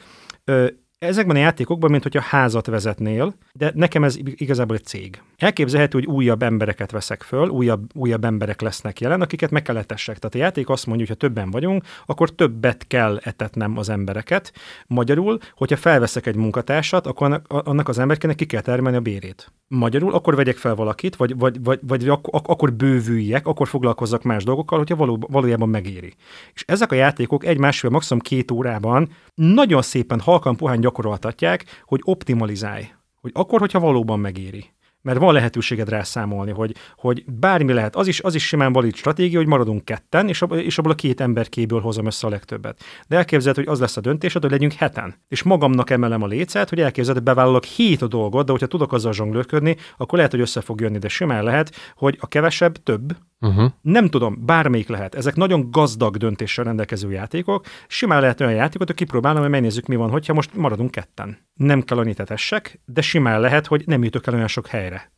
ezekben 0.99 1.35
a 1.35 1.39
játékokban, 1.39 1.91
mint 1.91 2.03
hogyha 2.03 2.21
házat 2.21 2.65
vezetnél, 2.65 3.33
de 3.53 3.71
nekem 3.75 4.03
ez 4.03 4.17
igazából 4.17 4.75
egy 4.75 4.85
cég. 4.85 5.21
Elképzelhető, 5.37 5.97
hogy 5.97 6.07
újabb 6.07 6.43
embereket 6.43 6.91
veszek 6.91 7.21
föl, 7.21 7.47
újabb, 7.47 7.89
újabb 7.93 8.23
emberek 8.25 8.61
lesznek 8.61 8.99
jelen, 8.99 9.21
akiket 9.21 9.51
meg 9.51 9.61
kell 9.61 9.77
etessek. 9.77 10.17
Tehát 10.17 10.35
a 10.35 10.37
játék 10.37 10.69
azt 10.69 10.85
mondja, 10.85 11.05
hogy 11.05 11.15
ha 11.15 11.27
többen 11.27 11.51
vagyunk, 11.51 11.83
akkor 12.05 12.29
többet 12.29 12.87
kell 12.87 13.19
etetnem 13.23 13.77
az 13.77 13.89
embereket. 13.89 14.53
Magyarul, 14.87 15.37
hogyha 15.55 15.75
felveszek 15.75 16.25
egy 16.25 16.35
munkatársat, 16.35 17.07
akkor 17.07 17.41
annak, 17.47 17.87
az 17.87 17.99
emberkének 17.99 18.35
ki 18.35 18.45
kell 18.45 18.61
termelni 18.61 18.97
a 18.97 19.01
bérét. 19.01 19.51
Magyarul, 19.67 20.13
akkor 20.13 20.35
vegyek 20.35 20.57
fel 20.57 20.75
valakit, 20.75 21.15
vagy, 21.15 21.37
vagy, 21.37 21.63
vagy, 21.63 21.79
vagy 21.81 22.09
ak- 22.09 22.27
ak- 22.27 22.47
akkor 22.47 22.73
bővüljek, 22.73 23.47
akkor 23.47 23.67
foglalkozzak 23.67 24.23
más 24.23 24.43
dolgokkal, 24.43 24.77
hogyha 24.77 24.95
való, 24.95 25.25
valójában 25.29 25.69
megéri. 25.69 26.13
És 26.53 26.63
ezek 26.67 26.91
a 26.91 26.95
játékok 26.95 27.45
egy 27.45 27.57
másfél, 27.57 27.89
maximum 27.89 28.21
két 28.21 28.51
órában 28.51 29.09
nagyon 29.35 29.81
szépen 29.81 30.19
halkan 30.19 30.55
puhán 30.55 30.79
gyakoroltatják, 30.79 31.83
hogy 31.85 31.99
optimalizálj. 32.03 32.87
Hogy 33.21 33.31
akkor, 33.33 33.59
hogyha 33.59 33.79
valóban 33.79 34.19
megéri 34.19 34.75
mert 35.01 35.19
van 35.19 35.33
lehetőséged 35.33 35.89
rá 35.89 36.03
számolni, 36.03 36.51
hogy, 36.51 36.75
hogy 36.95 37.23
bármi 37.25 37.73
lehet. 37.73 37.95
Az 37.95 38.07
is, 38.07 38.21
az 38.21 38.35
is 38.35 38.47
simán 38.47 38.73
valid 38.73 38.95
stratégia, 38.95 39.37
hogy 39.37 39.47
maradunk 39.47 39.85
ketten, 39.85 40.27
és, 40.27 40.41
ab, 40.41 40.51
és 40.53 40.77
abból 40.77 40.91
a 40.91 40.95
két 40.95 41.21
ember 41.21 41.49
kéből 41.49 41.81
hozom 41.81 42.05
össze 42.05 42.27
a 42.27 42.29
legtöbbet. 42.29 42.83
De 43.07 43.15
elképzeled, 43.15 43.55
hogy 43.55 43.67
az 43.67 43.79
lesz 43.79 43.97
a 43.97 44.01
döntésed, 44.01 44.41
hogy 44.41 44.51
legyünk 44.51 44.73
heten. 44.73 45.15
És 45.27 45.43
magamnak 45.43 45.89
emelem 45.89 46.21
a 46.21 46.27
lécet, 46.27 46.69
hogy 46.69 46.79
elképzeled, 46.79 47.17
hogy 47.17 47.33
bevállalok 47.33 47.63
hét 47.63 48.01
a 48.01 48.07
dolgot, 48.07 48.45
de 48.45 48.51
hogyha 48.51 48.67
tudok 48.67 48.93
azzal 48.93 49.13
zsonglőrködni, 49.13 49.75
akkor 49.97 50.17
lehet, 50.17 50.31
hogy 50.31 50.41
össze 50.41 50.61
fog 50.61 50.81
jönni, 50.81 50.97
de 50.97 51.07
simán 51.07 51.43
lehet, 51.43 51.75
hogy 51.95 52.17
a 52.19 52.27
kevesebb 52.27 52.83
több, 52.83 53.15
Uh-huh. 53.39 53.71
Nem 53.81 54.09
tudom, 54.09 54.45
bármelyik 54.45 54.87
lehet. 54.87 55.15
Ezek 55.15 55.35
nagyon 55.35 55.71
gazdag 55.71 56.17
döntéssel 56.17 56.63
rendelkező 56.65 57.11
játékok. 57.11 57.65
Simán 57.87 58.21
lehet 58.21 58.41
olyan 58.41 58.53
játékot, 58.53 58.87
hogy 58.87 58.95
kipróbálom, 58.95 59.41
hogy 59.41 59.49
megnézzük, 59.49 59.85
mi 59.85 59.95
van, 59.95 60.09
hogyha 60.09 60.33
most 60.33 60.55
maradunk 60.55 60.91
ketten. 60.91 61.37
Nem 61.53 61.81
kell 61.81 61.97
annyit 61.97 62.19
etessek, 62.19 62.79
de 62.85 63.01
simán 63.01 63.39
lehet, 63.39 63.67
hogy 63.67 63.83
nem 63.85 64.03
jutok 64.03 64.27
el 64.27 64.33
olyan 64.33 64.47
sok 64.47 64.67
helyre 64.67 65.11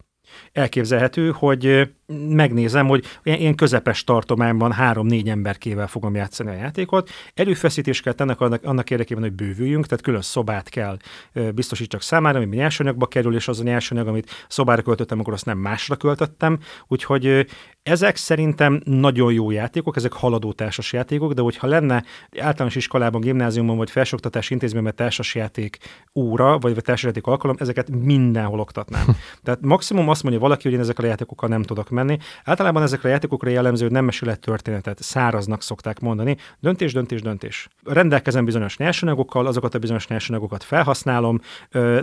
elképzelhető, 0.51 1.31
hogy 1.31 1.89
megnézem, 2.29 2.87
hogy 2.87 3.05
ilyen 3.23 3.55
közepes 3.55 4.03
tartományban 4.03 4.71
három-négy 4.71 5.29
emberkével 5.29 5.87
fogom 5.87 6.15
játszani 6.15 6.49
a 6.49 6.53
játékot. 6.53 7.09
Erőfeszítést 7.33 8.03
kell 8.03 8.13
tennek 8.13 8.39
annak, 8.41 8.63
annak 8.63 8.89
érdekében, 8.89 9.23
hogy 9.23 9.33
bővüljünk, 9.33 9.85
tehát 9.85 10.03
külön 10.03 10.21
szobát 10.21 10.69
kell 10.69 10.97
biztosítsak 11.53 12.01
számára, 12.01 12.39
ami 12.39 12.55
nyersanyagba 12.55 13.05
kerül, 13.05 13.35
és 13.35 13.47
az 13.47 13.59
a 13.59 13.63
nyersanyag, 13.63 14.07
amit 14.07 14.45
szobára 14.47 14.81
költöttem, 14.81 15.19
akkor 15.19 15.33
azt 15.33 15.45
nem 15.45 15.57
másra 15.57 15.95
költöttem. 15.95 16.59
Úgyhogy 16.87 17.47
ezek 17.83 18.15
szerintem 18.15 18.81
nagyon 18.83 19.33
jó 19.33 19.51
játékok, 19.51 19.95
ezek 19.95 20.13
haladó 20.13 20.51
társas 20.53 20.93
játékok, 20.93 21.33
de 21.33 21.41
hogyha 21.41 21.67
lenne 21.67 22.03
általános 22.39 22.75
iskolában, 22.75 23.21
gimnáziumban 23.21 23.77
vagy 23.77 23.91
felsőoktatási 23.91 24.53
intézményben 24.53 24.95
társasjáték 24.95 25.77
óra, 26.15 26.57
vagy, 26.57 26.73
vagy 26.73 26.83
társasjáték 26.83 27.25
alkalom, 27.25 27.55
ezeket 27.59 27.89
mindenhol 27.89 28.59
oktatnám. 28.59 29.05
Tehát 29.43 29.61
maximum 29.61 30.09
azt 30.09 30.23
mondja 30.23 30.41
valaki, 30.41 30.63
hogy 30.63 30.73
én 30.73 30.79
ezekkel 30.79 31.05
a 31.05 31.07
játékokkal 31.07 31.49
nem 31.49 31.63
tudok 31.63 31.89
menni. 31.89 32.17
Általában 32.43 32.83
ezekre 32.83 33.09
a 33.09 33.11
játékokra 33.11 33.49
jellemző, 33.49 33.83
hogy 33.83 33.93
nem 33.93 34.05
mesület 34.05 34.39
történetet, 34.39 35.01
száraznak 35.01 35.61
szokták 35.61 35.99
mondani. 35.99 36.37
Döntés, 36.59 36.93
döntés, 36.93 37.21
döntés. 37.21 37.67
Rendelkezem 37.83 38.45
bizonyos 38.45 38.77
nyersanyagokkal, 38.77 39.45
azokat 39.45 39.75
a 39.75 39.79
bizonyos 39.79 40.07
nyersanyagokat 40.07 40.63
felhasználom, 40.63 41.39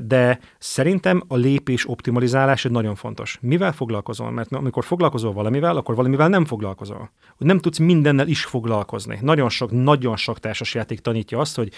de 0.02 0.38
szerintem 0.58 1.22
a 1.28 1.36
lépés 1.36 1.88
optimalizálás 1.88 2.64
egy 2.64 2.70
nagyon 2.70 2.94
fontos. 2.94 3.38
Mivel 3.40 3.72
foglalkozol? 3.72 4.30
Mert 4.30 4.52
amikor 4.52 4.84
foglalkozol 4.84 5.32
valamivel, 5.32 5.75
akkor 5.76 5.94
valamivel 5.94 6.28
nem 6.28 6.44
foglalkozol. 6.44 7.10
Hogy 7.36 7.46
nem 7.46 7.58
tudsz 7.58 7.78
mindennel 7.78 8.28
is 8.28 8.44
foglalkozni. 8.44 9.18
Nagyon 9.20 9.48
sok, 9.48 9.70
nagyon 9.70 10.16
sok 10.16 10.38
társasjáték 10.38 11.00
tanítja 11.00 11.38
azt, 11.38 11.56
hogy 11.56 11.72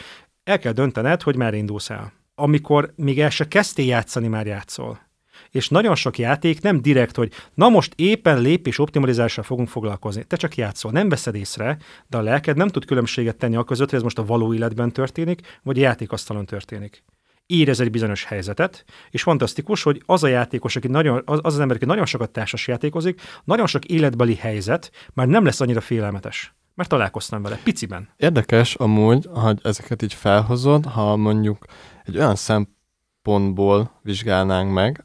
el 0.44 0.58
kell 0.58 0.72
döntened, 0.72 1.22
hogy 1.22 1.36
merre 1.36 1.56
indulsz 1.56 1.90
el. 1.90 2.12
Amikor 2.34 2.92
még 2.96 3.20
el 3.20 3.30
se 3.30 3.48
kezdtél 3.48 3.86
játszani, 3.86 4.28
már 4.28 4.46
játszol 4.46 5.06
és 5.50 5.68
nagyon 5.68 5.94
sok 5.94 6.18
játék 6.18 6.60
nem 6.60 6.82
direkt, 6.82 7.16
hogy 7.16 7.32
na 7.54 7.68
most 7.68 7.92
éppen 7.96 8.40
lépés 8.40 8.78
optimalizással 8.78 9.44
fogunk 9.44 9.68
foglalkozni. 9.68 10.24
Te 10.24 10.36
csak 10.36 10.54
játszol, 10.54 10.90
nem 10.90 11.08
veszed 11.08 11.34
észre, 11.34 11.78
de 12.06 12.16
a 12.16 12.22
lelked 12.22 12.56
nem 12.56 12.68
tud 12.68 12.84
különbséget 12.84 13.36
tenni 13.36 13.56
a 13.56 13.64
között, 13.64 13.88
hogy 13.88 13.98
ez 13.98 14.04
most 14.04 14.18
a 14.18 14.24
való 14.24 14.54
életben 14.54 14.92
történik, 14.92 15.60
vagy 15.62 15.78
a 15.78 15.82
játékasztalon 15.82 16.46
történik 16.46 17.04
érez 17.48 17.80
egy 17.80 17.90
bizonyos 17.90 18.24
helyzetet, 18.24 18.84
és 19.10 19.22
fantasztikus, 19.22 19.82
hogy 19.82 20.02
az 20.06 20.22
a 20.22 20.26
játékos, 20.26 20.76
aki 20.76 20.88
nagyon, 20.88 21.22
az, 21.24 21.38
az 21.42 21.60
ember, 21.60 21.76
aki 21.76 21.84
nagyon 21.84 22.06
sokat 22.06 22.30
társas 22.30 22.68
játékozik, 22.68 23.20
nagyon 23.44 23.66
sok 23.66 23.84
életbeli 23.84 24.34
helyzet 24.34 24.90
már 25.14 25.26
nem 25.26 25.44
lesz 25.44 25.60
annyira 25.60 25.80
félelmetes. 25.80 26.54
Mert 26.74 26.88
találkoztam 26.88 27.42
vele, 27.42 27.58
piciben. 27.64 28.08
Érdekes 28.16 28.74
amúgy, 28.74 29.28
hogy 29.32 29.58
ezeket 29.62 30.02
így 30.02 30.14
felhozod, 30.14 30.84
ha 30.84 31.16
mondjuk 31.16 31.64
egy 32.04 32.16
olyan 32.16 32.36
szempontból 32.36 34.00
vizsgálnánk 34.02 34.72
meg, 34.72 35.04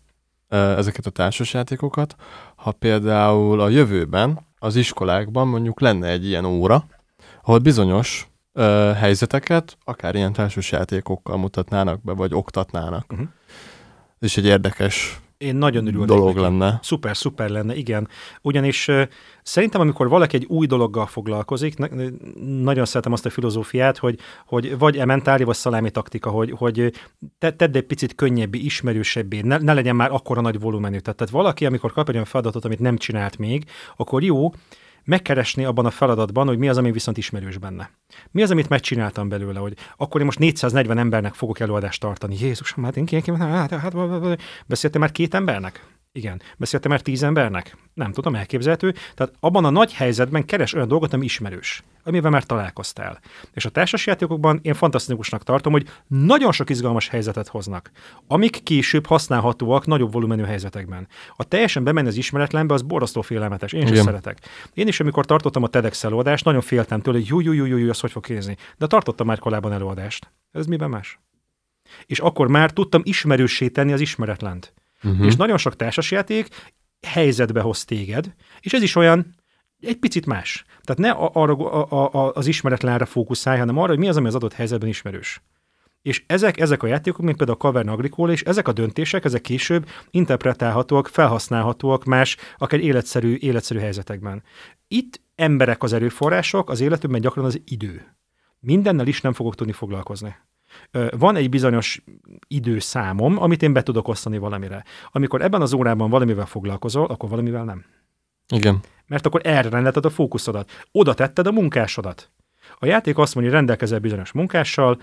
ezeket 0.50 1.06
a 1.06 1.10
társasjátékokat, 1.10 2.16
ha 2.56 2.72
például 2.72 3.60
a 3.60 3.70
jövőben 3.70 4.48
az 4.60 4.76
iskolákban 4.76 5.48
mondjuk 5.48 5.80
lenne 5.80 6.08
egy 6.08 6.26
ilyen 6.26 6.46
óra, 6.46 6.86
ahol 7.44 7.60
bizonyos 7.60 8.28
ö, 8.54 8.92
helyzeteket 8.96 9.78
akár 9.84 10.16
ilyen 10.16 10.34
társasjátékokkal 10.34 11.38
mutatnának 11.38 12.04
be, 12.04 12.14
vagy 12.14 12.34
oktatnának. 12.34 13.06
Uh-huh. 13.12 13.28
Ez 14.20 14.34
egy 14.36 14.46
érdekes 14.46 15.22
én 15.44 15.56
nagyon 15.56 15.88
örülnék 15.88 16.08
dolog 16.08 16.28
neki. 16.28 16.40
lenne. 16.40 16.80
Szuper, 16.82 17.18
szuper 17.18 17.50
lenne, 17.50 17.76
igen. 17.76 18.08
Ugyanis 18.42 18.88
uh, 18.88 19.02
szerintem, 19.44 19.82
amikor 19.82 20.10
valaki 20.10 20.36
egy 20.36 20.46
új 20.46 20.66
dologgal 20.66 21.06
foglalkozik, 21.06 21.78
na, 21.78 21.88
nagyon 22.46 22.86
szeretem 22.86 23.12
azt 23.12 23.26
a 23.26 23.30
filozófiát, 23.30 23.98
hogy, 23.98 24.20
hogy 24.46 24.78
vagy 24.78 24.98
ementári, 24.98 25.44
vagy 25.44 25.56
szalámi 25.56 25.90
taktika, 25.90 26.30
hogy, 26.30 26.52
hogy 26.52 26.94
te, 27.40 27.52
tedd 27.52 27.76
egy 27.76 27.84
picit 27.84 28.16
könnyebbé, 28.16 28.60
ismerősebbé, 28.60 29.42
ne, 29.42 29.58
ne 29.58 29.74
legyen 29.74 29.96
már 29.96 30.12
akkora 30.12 30.42
nagy 30.42 30.60
volumenű. 30.60 30.98
Tehát, 30.98 31.18
tehát 31.18 31.34
valaki, 31.34 31.66
amikor 31.66 31.92
kap 31.92 32.08
egy 32.08 32.14
olyan 32.14 32.28
feladatot, 32.28 32.66
amit 32.66 32.80
nem 32.80 32.98
csinált 32.98 33.38
még, 33.38 33.66
akkor 33.96 34.24
jó, 34.24 34.52
megkeresni 35.04 35.64
abban 35.66 35.86
a 35.86 35.92
feladatban, 35.92 36.48
hogy 36.48 36.58
mi 36.58 36.70
az, 36.70 36.78
ami 36.78 36.92
viszont 36.92 37.18
ismerős 37.18 37.58
benne. 37.58 37.90
Mi 38.32 38.42
az, 38.42 38.52
amit 38.52 38.70
megcsináltam 38.70 39.30
belőle, 39.30 39.60
hogy 39.60 39.74
akkor 39.98 40.20
én 40.20 40.26
most 40.26 40.40
440 40.40 40.98
embernek 40.98 41.34
fogok 41.34 41.60
előadást 41.60 42.00
tartani. 42.00 42.38
Jézusom, 42.40 42.84
hát 42.84 42.98
én 42.98 43.06
ki, 43.06 43.16
hát, 43.16 43.72
hát, 43.72 43.72
hát, 43.72 43.94
beszéltem 44.66 45.02
már 45.02 45.12
két 45.12 45.34
embernek? 45.34 45.93
Igen. 46.16 46.42
Beszéltem 46.58 46.92
már 46.92 47.02
tíz 47.02 47.24
embernek? 47.24 47.78
Nem 47.94 48.12
tudom, 48.12 48.36
elképzelhető. 48.36 48.94
Tehát 49.16 49.34
abban 49.40 49.66
a 49.66 49.70
nagy 49.70 49.94
helyzetben 49.94 50.46
keres 50.46 50.74
olyan 50.74 50.88
dolgot, 50.88 51.14
ami 51.14 51.26
ismerős, 51.26 51.84
amivel 52.04 52.32
már 52.32 52.44
találkoztál. 52.44 53.20
És 53.54 53.66
a 53.66 53.70
társasjátékokban 53.70 54.60
én 54.62 54.74
fantasztikusnak 54.74 55.44
tartom, 55.44 55.72
hogy 55.72 55.90
nagyon 56.08 56.52
sok 56.52 56.70
izgalmas 56.70 57.08
helyzetet 57.08 57.48
hoznak, 57.48 57.92
amik 58.28 58.64
később 58.64 59.06
használhatóak 59.06 59.86
nagyobb 59.86 60.12
volumenű 60.12 60.44
helyzetekben. 60.44 61.08
A 61.36 61.44
teljesen 61.44 61.84
bemenni 61.84 62.08
az 62.08 62.16
ismeretlenbe, 62.16 62.74
az 62.74 62.82
borzasztó 62.82 63.22
félelmetes. 63.22 63.72
Én 63.72 63.86
sem 63.88 63.96
szeretek. 63.96 64.38
Én 64.74 64.88
is, 64.88 65.00
amikor 65.00 65.26
tartottam 65.26 65.64
a 65.64 65.68
TEDx 65.68 66.04
előadást, 66.04 66.46
nagyon 66.46 66.62
féltem 66.62 67.02
tőle, 67.02 67.18
hogy 67.18 67.28
jó, 67.28 67.42
jó, 67.42 67.54
jó, 67.54 67.66
jó, 67.66 67.78
jó, 67.78 67.90
az 67.90 68.00
hogy 68.00 68.12
fog 68.12 68.26
kézni. 68.26 68.58
De 68.78 68.88
tartottam 68.88 69.28
már 69.28 69.40
korábban 69.40 69.72
előadást. 69.72 70.32
Ez 70.52 70.66
miben 70.66 70.90
más? 70.90 71.20
És 72.06 72.20
akkor 72.20 72.48
már 72.48 72.72
tudtam 72.72 73.02
ismerőssé 73.04 73.68
tenni 73.68 73.94
az 73.94 74.02
ismeretlent. 74.02 74.74
Uh-huh. 75.04 75.26
És 75.26 75.36
nagyon 75.36 75.58
sok 75.58 75.76
társasjáték 75.76 76.48
helyzetbe 77.08 77.62
hoz 77.62 77.86
téged, 77.86 78.34
és 78.60 78.74
ez 78.74 78.82
is 78.82 78.96
olyan 78.96 79.36
egy 79.80 79.98
picit 79.98 80.26
más. 80.26 80.66
Tehát 80.82 81.02
ne 81.02 81.28
arra, 81.32 81.54
a, 81.54 82.14
a, 82.14 82.32
az 82.34 82.48
ismeretlenre 82.48 83.06
fókuszálj, 83.06 83.60
hanem 83.60 83.78
arra, 83.78 83.90
hogy 83.90 83.98
mi 83.98 84.08
az, 84.08 84.18
ami 84.18 84.28
az 84.28 84.36
adott 84.36 84.54
helyzetben 84.54 84.90
ismerős. 84.90 85.42
És 86.02 86.24
ezek, 86.28 86.60
ezek 86.60 86.84
a 86.84 86.88
játékok, 86.88 87.22
mint 87.22 87.38
például 87.38 87.58
a 87.58 87.62
Cavern 87.62 87.88
Agricole, 87.88 88.32
és 88.32 88.42
ezek 88.42 88.68
a 88.68 88.72
döntések, 88.72 89.26
ezek 89.26 89.42
később 89.42 89.90
interpretálhatóak, 90.12 91.08
felhasználhatóak 91.08 92.04
más, 92.04 92.38
akár 92.58 92.80
életszerű, 92.80 93.36
életszerű 93.36 93.80
helyzetekben. 93.80 94.44
Itt 94.88 95.22
emberek 95.36 95.84
az 95.84 95.94
erőforrások, 95.94 96.70
az 96.70 96.82
életünkben 96.82 97.22
gyakran 97.22 97.46
az 97.46 97.62
idő. 97.66 98.16
Mindennel 98.60 99.08
is 99.08 99.22
nem 99.22 99.34
fogok 99.34 99.56
tudni 99.56 99.74
foglalkozni. 99.74 100.36
Van 101.18 101.36
egy 101.36 101.50
bizonyos 101.50 102.04
időszámom, 102.48 103.42
amit 103.42 103.62
én 103.64 103.74
be 103.74 103.84
tudok 103.84 104.08
osztani 104.08 104.38
valamire. 104.38 104.84
Amikor 105.12 105.42
ebben 105.42 105.62
az 105.62 105.74
órában 105.74 106.10
valamivel 106.10 106.46
foglalkozol, 106.46 107.06
akkor 107.06 107.30
valamivel 107.30 107.64
nem. 107.64 107.86
Igen. 108.48 108.80
Mert 109.08 109.26
akkor 109.26 109.42
erre 109.44 109.70
rendelted 109.70 110.06
a 110.06 110.10
fókuszodat. 110.10 110.72
Oda 110.92 111.14
tetted 111.14 111.48
a 111.48 111.52
munkásodat. 111.52 112.32
A 112.80 112.86
játék 112.86 113.18
azt 113.18 113.36
mondja, 113.36 113.52
hogy 113.52 113.60
rendelkezel 113.60 114.00
bizonyos 114.00 114.32
munkással, 114.32 115.02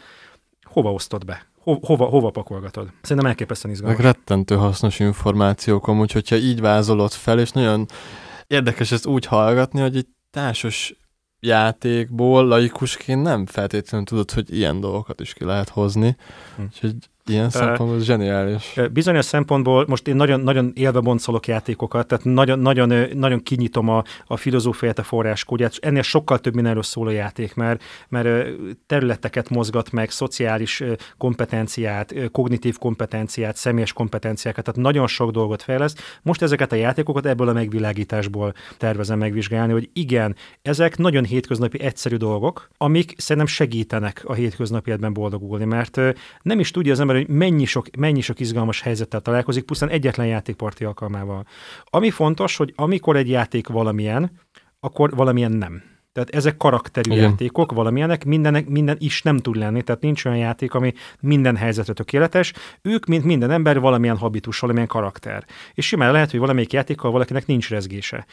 hova 0.63 0.93
osztod 0.93 1.25
be? 1.25 1.47
Ho- 1.59 1.85
hova, 1.85 2.05
hova 2.05 2.31
pakolgatod? 2.31 2.89
Szerintem 3.03 3.27
elképesztően 3.27 3.75
izgalmas. 3.75 4.03
Meg 4.03 4.13
rettentő 4.13 4.55
hasznos 4.55 4.99
információk 4.99 5.89
amúgy, 5.89 6.13
hogyha 6.13 6.37
így 6.37 6.61
vázolod 6.61 7.13
fel, 7.13 7.39
és 7.39 7.51
nagyon 7.51 7.87
érdekes 8.47 8.93
ezt 8.93 9.07
úgy 9.07 9.27
hallgatni, 9.27 9.81
hogy 9.81 9.97
egy 9.97 10.07
társas 10.31 10.95
játékból 11.41 12.47
laikusként 12.47 13.23
nem 13.23 13.47
feltétlenül 13.47 14.07
tudod, 14.07 14.31
hogy 14.31 14.57
ilyen 14.57 14.81
dolgokat 14.81 15.21
is 15.21 15.33
ki 15.33 15.45
lehet 15.45 15.69
hozni. 15.69 16.17
Hm. 16.57 16.63
Úgyhogy 16.63 16.97
Ilyen 17.27 17.51
szempontból 17.51 17.99
uh, 17.99 18.03
zseniális. 18.03 18.75
Bizonyos 18.93 19.25
szempontból 19.25 19.85
most 19.89 20.09
én 20.09 20.17
nagyon, 20.17 20.41
nagyon 20.41 20.71
élve 20.75 21.01
boncolok 21.01 21.47
játékokat, 21.47 22.07
tehát 22.07 22.25
nagyon, 22.25 22.59
nagyon, 22.59 23.09
nagyon 23.15 23.43
kinyitom 23.43 23.89
a, 23.89 24.03
a 24.27 24.37
filozófiát, 24.37 24.99
a 24.99 25.03
forráskódját, 25.03 25.75
ennél 25.81 26.03
sokkal 26.03 26.39
több 26.39 26.55
mindenről 26.55 26.83
szól 26.83 27.07
a 27.07 27.11
játék, 27.11 27.55
mert, 27.55 27.83
mert 28.09 28.49
területeket 28.87 29.49
mozgat 29.49 29.93
meg, 29.93 30.11
szociális 30.11 30.83
kompetenciát, 31.19 32.15
kognitív 32.33 32.79
kompetenciát, 32.79 33.57
személyes 33.57 33.93
kompetenciákat, 33.93 34.65
tehát 34.65 34.81
nagyon 34.81 35.07
sok 35.07 35.31
dolgot 35.31 35.63
fejleszt. 35.63 36.01
Most 36.23 36.43
ezeket 36.43 36.73
a 36.73 36.77
játékokat 36.77 37.27
ebből 37.27 37.49
a 37.49 37.53
megvilágításból 37.53 38.55
tervezem 38.77 39.19
megvizsgálni, 39.19 39.73
hogy 39.73 39.91
igen, 39.93 40.37
ezek 40.63 40.97
nagyon 40.97 41.25
hétköznapi 41.25 41.81
egyszerű 41.81 42.17
dolgok, 42.17 42.69
amik 42.77 43.15
szerintem 43.17 43.47
segítenek 43.47 44.23
a 44.25 44.33
hétköznapi 44.33 44.89
életben 44.91 45.13
boldogulni, 45.13 45.65
mert 45.65 46.01
nem 46.43 46.61
is 46.61 46.71
tudja 46.71 46.93
az 46.93 47.01
ember, 47.01 47.10
hogy 47.17 47.29
mennyi 47.29 47.65
sok, 47.65 47.97
mennyi 47.97 48.21
sok 48.21 48.41
izgalmas 48.41 48.81
helyzettel 48.81 49.21
találkozik, 49.21 49.65
pusztán 49.65 49.89
egyetlen 49.89 50.27
játékparti 50.27 50.85
alkalmával. 50.85 51.47
Ami 51.85 52.11
fontos, 52.11 52.57
hogy 52.57 52.73
amikor 52.77 53.17
egy 53.17 53.29
játék 53.29 53.69
valamilyen, 53.69 54.31
akkor 54.81 55.15
valamilyen 55.15 55.53
nem. 55.53 55.83
Tehát 56.13 56.31
ezek 56.31 56.57
karakterű 56.57 57.11
Igen. 57.11 57.23
játékok, 57.23 57.73
valamilyenek, 57.73 58.25
mindenek, 58.25 58.69
minden 58.69 58.97
is 58.99 59.23
nem 59.23 59.37
tud 59.37 59.57
lenni, 59.57 59.83
tehát 59.83 60.01
nincs 60.01 60.25
olyan 60.25 60.39
játék, 60.39 60.75
ami 60.75 60.93
minden 61.21 61.57
helyzetre 61.57 61.93
tökéletes. 61.93 62.53
Ők, 62.83 63.07
mint 63.07 63.25
minden 63.25 63.51
ember, 63.51 63.81
valamilyen 63.81 64.17
habitus, 64.17 64.59
valamilyen 64.59 64.89
karakter. 64.89 65.45
És 65.75 65.87
simán 65.87 66.13
lehet, 66.13 66.31
hogy 66.31 66.41
valamelyik 66.41 66.73
játékkal 66.73 67.11
valakinek 67.11 67.47
nincs 67.47 67.69
rezgése. 67.69 68.27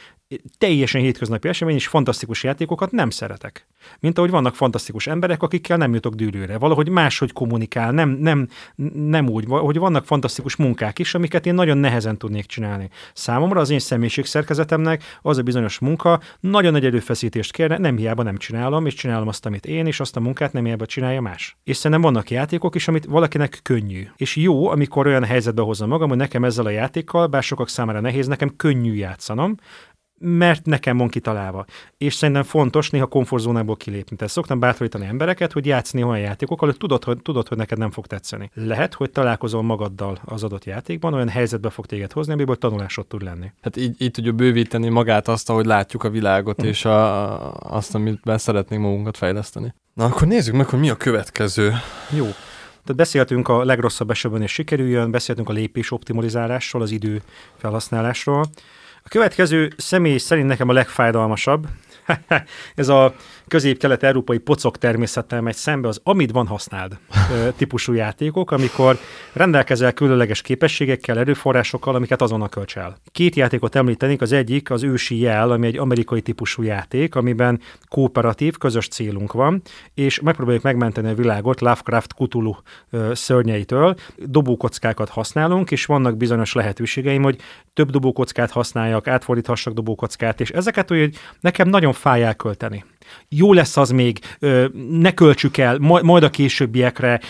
Teljesen 0.58 1.00
hétköznapi 1.00 1.48
esemény, 1.48 1.74
és 1.74 1.86
fantasztikus 1.86 2.44
játékokat 2.44 2.90
nem 2.90 3.10
szeretek. 3.10 3.66
Mint 4.00 4.18
ahogy 4.18 4.30
vannak 4.30 4.54
fantasztikus 4.54 5.06
emberek, 5.06 5.42
akikkel 5.42 5.76
nem 5.76 5.94
jutok 5.94 6.14
dűlőre. 6.14 6.58
Valahogy 6.58 6.88
máshogy 6.88 7.32
kommunikál, 7.32 7.92
nem, 7.92 8.08
nem, 8.08 8.48
nem 8.94 9.28
úgy, 9.28 9.44
hogy 9.48 9.78
vannak 9.78 10.04
fantasztikus 10.04 10.56
munkák 10.56 10.98
is, 10.98 11.14
amiket 11.14 11.46
én 11.46 11.54
nagyon 11.54 11.78
nehezen 11.78 12.18
tudnék 12.18 12.46
csinálni. 12.46 12.88
Számomra 13.12 13.60
az 13.60 13.70
én 13.70 13.78
személyiségszerkezetemnek 13.78 15.18
az 15.22 15.38
a 15.38 15.42
bizonyos 15.42 15.78
munka 15.78 16.20
nagyon 16.40 16.72
nagy 16.72 16.84
erőfeszítést 16.84 17.52
kér, 17.52 17.67
nem 17.76 17.96
hiába 17.96 18.22
nem 18.22 18.36
csinálom, 18.36 18.86
és 18.86 18.94
csinálom 18.94 19.28
azt, 19.28 19.46
amit 19.46 19.66
én, 19.66 19.86
és 19.86 20.00
azt 20.00 20.16
a 20.16 20.20
munkát 20.20 20.52
nem 20.52 20.64
hiába 20.64 20.86
csinálja 20.86 21.20
más. 21.20 21.56
És 21.64 21.76
szerintem 21.76 22.00
vannak 22.00 22.30
játékok 22.30 22.74
is, 22.74 22.88
amit 22.88 23.04
valakinek 23.04 23.58
könnyű. 23.62 24.06
És 24.16 24.36
jó, 24.36 24.68
amikor 24.68 25.06
olyan 25.06 25.24
helyzetbe 25.24 25.62
hozom 25.62 25.88
magam, 25.88 26.08
hogy 26.08 26.18
nekem 26.18 26.44
ezzel 26.44 26.66
a 26.66 26.70
játékkal, 26.70 27.26
bár 27.26 27.42
sokak 27.42 27.68
számára 27.68 28.00
nehéz, 28.00 28.26
nekem 28.26 28.56
könnyű 28.56 28.94
játszanom, 28.94 29.56
mert 30.18 30.64
nekem 30.64 30.96
van 30.96 31.08
kitalálva. 31.08 31.64
És 31.98 32.14
szerintem 32.14 32.42
fontos 32.42 32.90
néha 32.90 33.06
komfortzónából 33.06 33.76
kilépni. 33.76 34.16
Tehát 34.16 34.32
szoktam 34.32 34.58
bátorítani 34.58 35.06
embereket, 35.06 35.52
hogy 35.52 35.66
játszani 35.66 36.02
olyan 36.02 36.20
játékokkal, 36.20 36.68
hogy 36.68 36.78
tudod, 36.78 37.04
hogy 37.04 37.22
tudod, 37.22 37.48
hogy 37.48 37.56
neked 37.56 37.78
nem 37.78 37.90
fog 37.90 38.06
tetszeni. 38.06 38.50
Lehet, 38.54 38.94
hogy 38.94 39.10
találkozol 39.10 39.62
magaddal 39.62 40.18
az 40.24 40.42
adott 40.42 40.64
játékban, 40.64 41.14
olyan 41.14 41.28
helyzetbe 41.28 41.70
fog 41.70 41.86
téged 41.86 42.12
hozni, 42.12 42.32
amiből 42.32 42.56
tanulásod 42.56 43.06
tud 43.06 43.22
lenni. 43.22 43.52
Hát 43.62 43.76
így, 43.76 44.02
így 44.02 44.10
tudjuk 44.10 44.34
bővíteni 44.34 44.88
magát 44.88 45.28
azt, 45.28 45.50
ahogy 45.50 45.66
látjuk 45.66 46.04
a 46.04 46.10
világot, 46.10 46.62
mm. 46.62 46.66
és 46.66 46.84
a, 46.84 47.52
azt, 47.54 47.94
amit 47.94 48.20
szeretnénk 48.24 48.82
magunkat 48.82 49.16
fejleszteni. 49.16 49.74
Na 49.94 50.04
akkor 50.04 50.28
nézzük 50.28 50.54
meg, 50.54 50.66
hogy 50.66 50.78
mi 50.78 50.90
a 50.90 50.96
következő. 50.96 51.72
Jó. 52.10 52.24
Tehát 52.88 53.02
beszéltünk 53.02 53.48
a 53.48 53.64
legrosszabb 53.64 54.10
esetben 54.10 54.42
és 54.42 54.52
sikerüljön, 54.52 55.10
beszéltünk 55.10 55.48
a 55.48 55.52
lépés 55.52 55.90
optimalizálásról, 55.90 56.82
az 56.82 56.90
idő 56.90 57.22
felhasználásról. 57.56 58.44
A 59.08 59.10
következő 59.10 59.72
személy 59.76 60.18
szerint 60.18 60.48
nekem 60.48 60.68
a 60.68 60.72
legfájdalmasabb. 60.72 61.66
Ez 62.74 62.88
a 62.88 63.14
közép-kelet-európai 63.48 64.38
pocok 64.38 64.78
természettel 64.78 65.40
megy 65.40 65.54
szembe 65.54 65.88
az 65.88 66.00
amit 66.02 66.30
van 66.30 66.46
használd 66.46 66.98
típusú 67.56 67.92
játékok, 67.92 68.50
amikor 68.50 68.98
rendelkezel 69.32 69.92
különleges 69.92 70.42
képességekkel, 70.42 71.18
erőforrásokkal, 71.18 71.94
amiket 71.94 72.22
azonnal 72.22 72.48
költs 72.48 72.76
el. 72.76 72.96
Két 73.12 73.34
játékot 73.34 73.74
említenék, 73.74 74.20
az 74.20 74.32
egyik 74.32 74.70
az 74.70 74.82
ősi 74.82 75.20
jel, 75.20 75.50
ami 75.50 75.66
egy 75.66 75.78
amerikai 75.78 76.20
típusú 76.20 76.62
játék, 76.62 77.14
amiben 77.14 77.60
kooperatív, 77.88 78.56
közös 78.56 78.88
célunk 78.88 79.32
van, 79.32 79.62
és 79.94 80.20
megpróbáljuk 80.20 80.62
megmenteni 80.62 81.08
a 81.08 81.14
világot 81.14 81.60
Lovecraft 81.60 82.12
Cthulhu 82.12 82.54
szörnyeitől. 83.12 83.94
Dobókockákat 84.16 85.08
használunk, 85.08 85.70
és 85.70 85.84
vannak 85.84 86.16
bizonyos 86.16 86.52
lehetőségeim, 86.52 87.22
hogy 87.22 87.40
több 87.74 87.90
dobókockát 87.90 88.50
használjak, 88.50 89.08
átfordíthassak 89.08 89.72
dobókockát, 89.72 90.40
és 90.40 90.50
ezeket 90.50 90.92
úgy 90.92 91.16
nekem 91.40 91.68
nagyon 91.68 91.92
fáj 91.92 92.22
elkölteni 92.22 92.84
jó 93.28 93.52
lesz 93.52 93.76
az 93.76 93.90
még, 93.90 94.18
ne 94.90 95.14
költsük 95.14 95.56
el, 95.56 95.78
majd, 95.78 96.22
a 96.22 96.30
későbbiekre, 96.30 97.20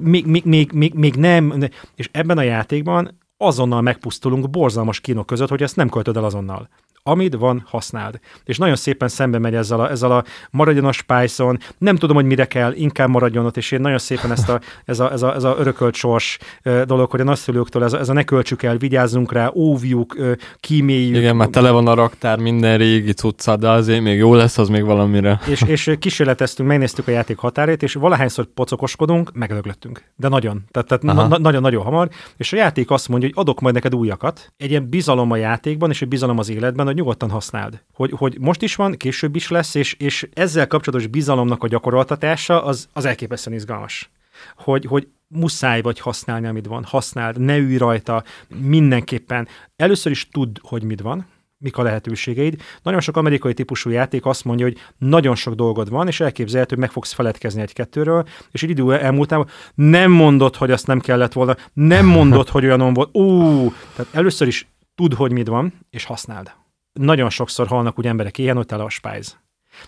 még, 0.00 0.26
még, 0.26 0.44
még, 0.44 0.72
még, 0.72 0.94
még 0.94 1.14
nem, 1.14 1.54
és 1.94 2.08
ebben 2.12 2.38
a 2.38 2.42
játékban 2.42 3.18
azonnal 3.36 3.80
megpusztulunk 3.80 4.50
borzalmas 4.50 5.00
kínok 5.00 5.26
között, 5.26 5.48
hogy 5.48 5.62
ezt 5.62 5.76
nem 5.76 5.88
költöd 5.88 6.16
el 6.16 6.24
azonnal 6.24 6.68
amit 7.02 7.34
van, 7.34 7.62
használd. 7.66 8.18
És 8.44 8.58
nagyon 8.58 8.76
szépen 8.76 9.08
szembe 9.08 9.38
megy 9.38 9.54
ezzel 9.54 9.80
a, 9.80 9.90
ezzel 9.90 10.12
a 10.12 10.24
maradjon 10.50 10.84
a 10.84 10.92
spice 10.92 11.58
nem 11.78 11.96
tudom, 11.96 12.16
hogy 12.16 12.24
mire 12.24 12.44
kell, 12.44 12.72
inkább 12.72 13.08
maradjon 13.08 13.44
ott, 13.44 13.56
és 13.56 13.70
én 13.70 13.80
nagyon 13.80 13.98
szépen 13.98 14.32
ezt 14.32 14.48
a, 14.48 14.60
ez, 14.84 15.00
a, 15.00 15.12
ez, 15.12 15.22
a, 15.22 15.34
ez 15.34 15.44
a 15.44 15.54
örökölt 15.58 15.94
sors 15.94 16.38
dolog, 16.84 17.10
hogy 17.10 17.20
a 17.20 17.24
nagyszülőktől 17.24 17.84
ez 17.84 17.92
a, 17.92 17.98
ez 17.98 18.08
a 18.08 18.12
ne 18.12 18.22
költsük 18.22 18.62
el, 18.62 18.76
vigyázzunk 18.76 19.32
rá, 19.32 19.50
óvjuk, 19.54 20.16
kíméljük. 20.60 21.16
Igen, 21.16 21.36
mert 21.36 21.50
tele 21.50 21.70
van 21.70 21.86
a 21.86 21.94
raktár 21.94 22.38
minden 22.38 22.78
régi 22.78 23.12
cucca, 23.12 23.56
de 23.56 23.70
azért 23.70 24.02
még 24.02 24.18
jó 24.18 24.34
lesz 24.34 24.58
az 24.58 24.68
még 24.68 24.84
valamire. 24.84 25.40
És, 25.48 25.62
és 25.66 25.96
kísérleteztünk, 25.98 26.68
megnéztük 26.68 27.08
a 27.08 27.10
játék 27.10 27.38
határét, 27.38 27.82
és 27.82 27.94
valahányszor 27.94 28.44
pocokoskodunk, 28.44 29.32
meglöglöttünk. 29.32 30.02
De 30.16 30.28
nagyon. 30.28 30.64
Tehát, 30.70 30.88
tehát 30.88 31.28
na, 31.28 31.38
nagyon-nagyon 31.38 31.84
hamar. 31.84 32.08
És 32.36 32.52
a 32.52 32.56
játék 32.56 32.90
azt 32.90 33.08
mondja, 33.08 33.28
hogy 33.28 33.44
adok 33.44 33.60
majd 33.60 33.74
neked 33.74 33.94
újakat. 33.94 34.52
Egy 34.56 34.70
ilyen 34.70 34.88
bizalom 34.88 35.30
a 35.30 35.36
játékban, 35.36 35.90
és 35.90 36.02
egy 36.02 36.08
bizalom 36.08 36.38
az 36.38 36.50
életben, 36.50 36.86
hogy 36.86 36.97
nyugodtan 36.98 37.30
használd. 37.30 37.82
Hogy, 37.92 38.12
hogy 38.16 38.36
most 38.40 38.62
is 38.62 38.74
van, 38.74 38.96
később 38.96 39.36
is 39.36 39.48
lesz, 39.48 39.74
és, 39.74 39.92
és 39.92 40.28
ezzel 40.34 40.66
kapcsolatos 40.66 41.06
bizalomnak 41.06 41.62
a 41.62 41.68
gyakoroltatása 41.68 42.64
az, 42.64 42.88
az 42.92 43.04
elképesztően 43.04 43.56
izgalmas. 43.56 44.10
Hogy, 44.56 44.84
hogy 44.84 45.08
muszáj 45.28 45.80
vagy 45.80 46.00
használni, 46.00 46.46
amit 46.46 46.66
van. 46.66 46.84
Használd, 46.84 47.40
ne 47.40 47.56
ülj 47.56 47.76
rajta, 47.76 48.24
mindenképpen. 48.48 49.48
Először 49.76 50.12
is 50.12 50.28
tudd, 50.28 50.58
hogy 50.62 50.82
mit 50.82 51.00
van, 51.00 51.26
mik 51.58 51.76
a 51.76 51.82
lehetőségeid. 51.82 52.60
Nagyon 52.82 53.00
sok 53.00 53.16
amerikai 53.16 53.54
típusú 53.54 53.90
játék 53.90 54.26
azt 54.26 54.44
mondja, 54.44 54.66
hogy 54.66 54.78
nagyon 54.98 55.34
sok 55.34 55.54
dolgod 55.54 55.90
van, 55.90 56.06
és 56.06 56.20
elképzelhető, 56.20 56.74
hogy 56.74 56.84
meg 56.84 56.92
fogsz 56.92 57.12
feledkezni 57.12 57.60
egy-kettőről, 57.60 58.28
és 58.50 58.62
egy 58.62 58.70
idő 58.70 58.94
elmúltában 58.94 59.48
nem 59.74 60.10
mondod, 60.10 60.56
hogy 60.56 60.70
azt 60.70 60.86
nem 60.86 61.00
kellett 61.00 61.32
volna, 61.32 61.56
nem 61.72 62.06
mondod, 62.06 62.48
hogy 62.48 62.64
olyanon 62.64 62.94
volt. 62.94 63.16
Ú, 63.16 63.72
tehát 63.96 64.14
először 64.14 64.46
is 64.46 64.68
tudd, 64.94 65.14
hogy 65.14 65.32
mit 65.32 65.48
van, 65.48 65.72
és 65.90 66.04
használd 66.04 66.52
nagyon 66.98 67.30
sokszor 67.30 67.66
halnak 67.66 67.98
úgy 67.98 68.06
emberek 68.06 68.38
ilyen, 68.38 68.56
hogy 68.56 68.66
tele 68.66 68.82
a 68.82 68.88
spájz. 68.88 69.38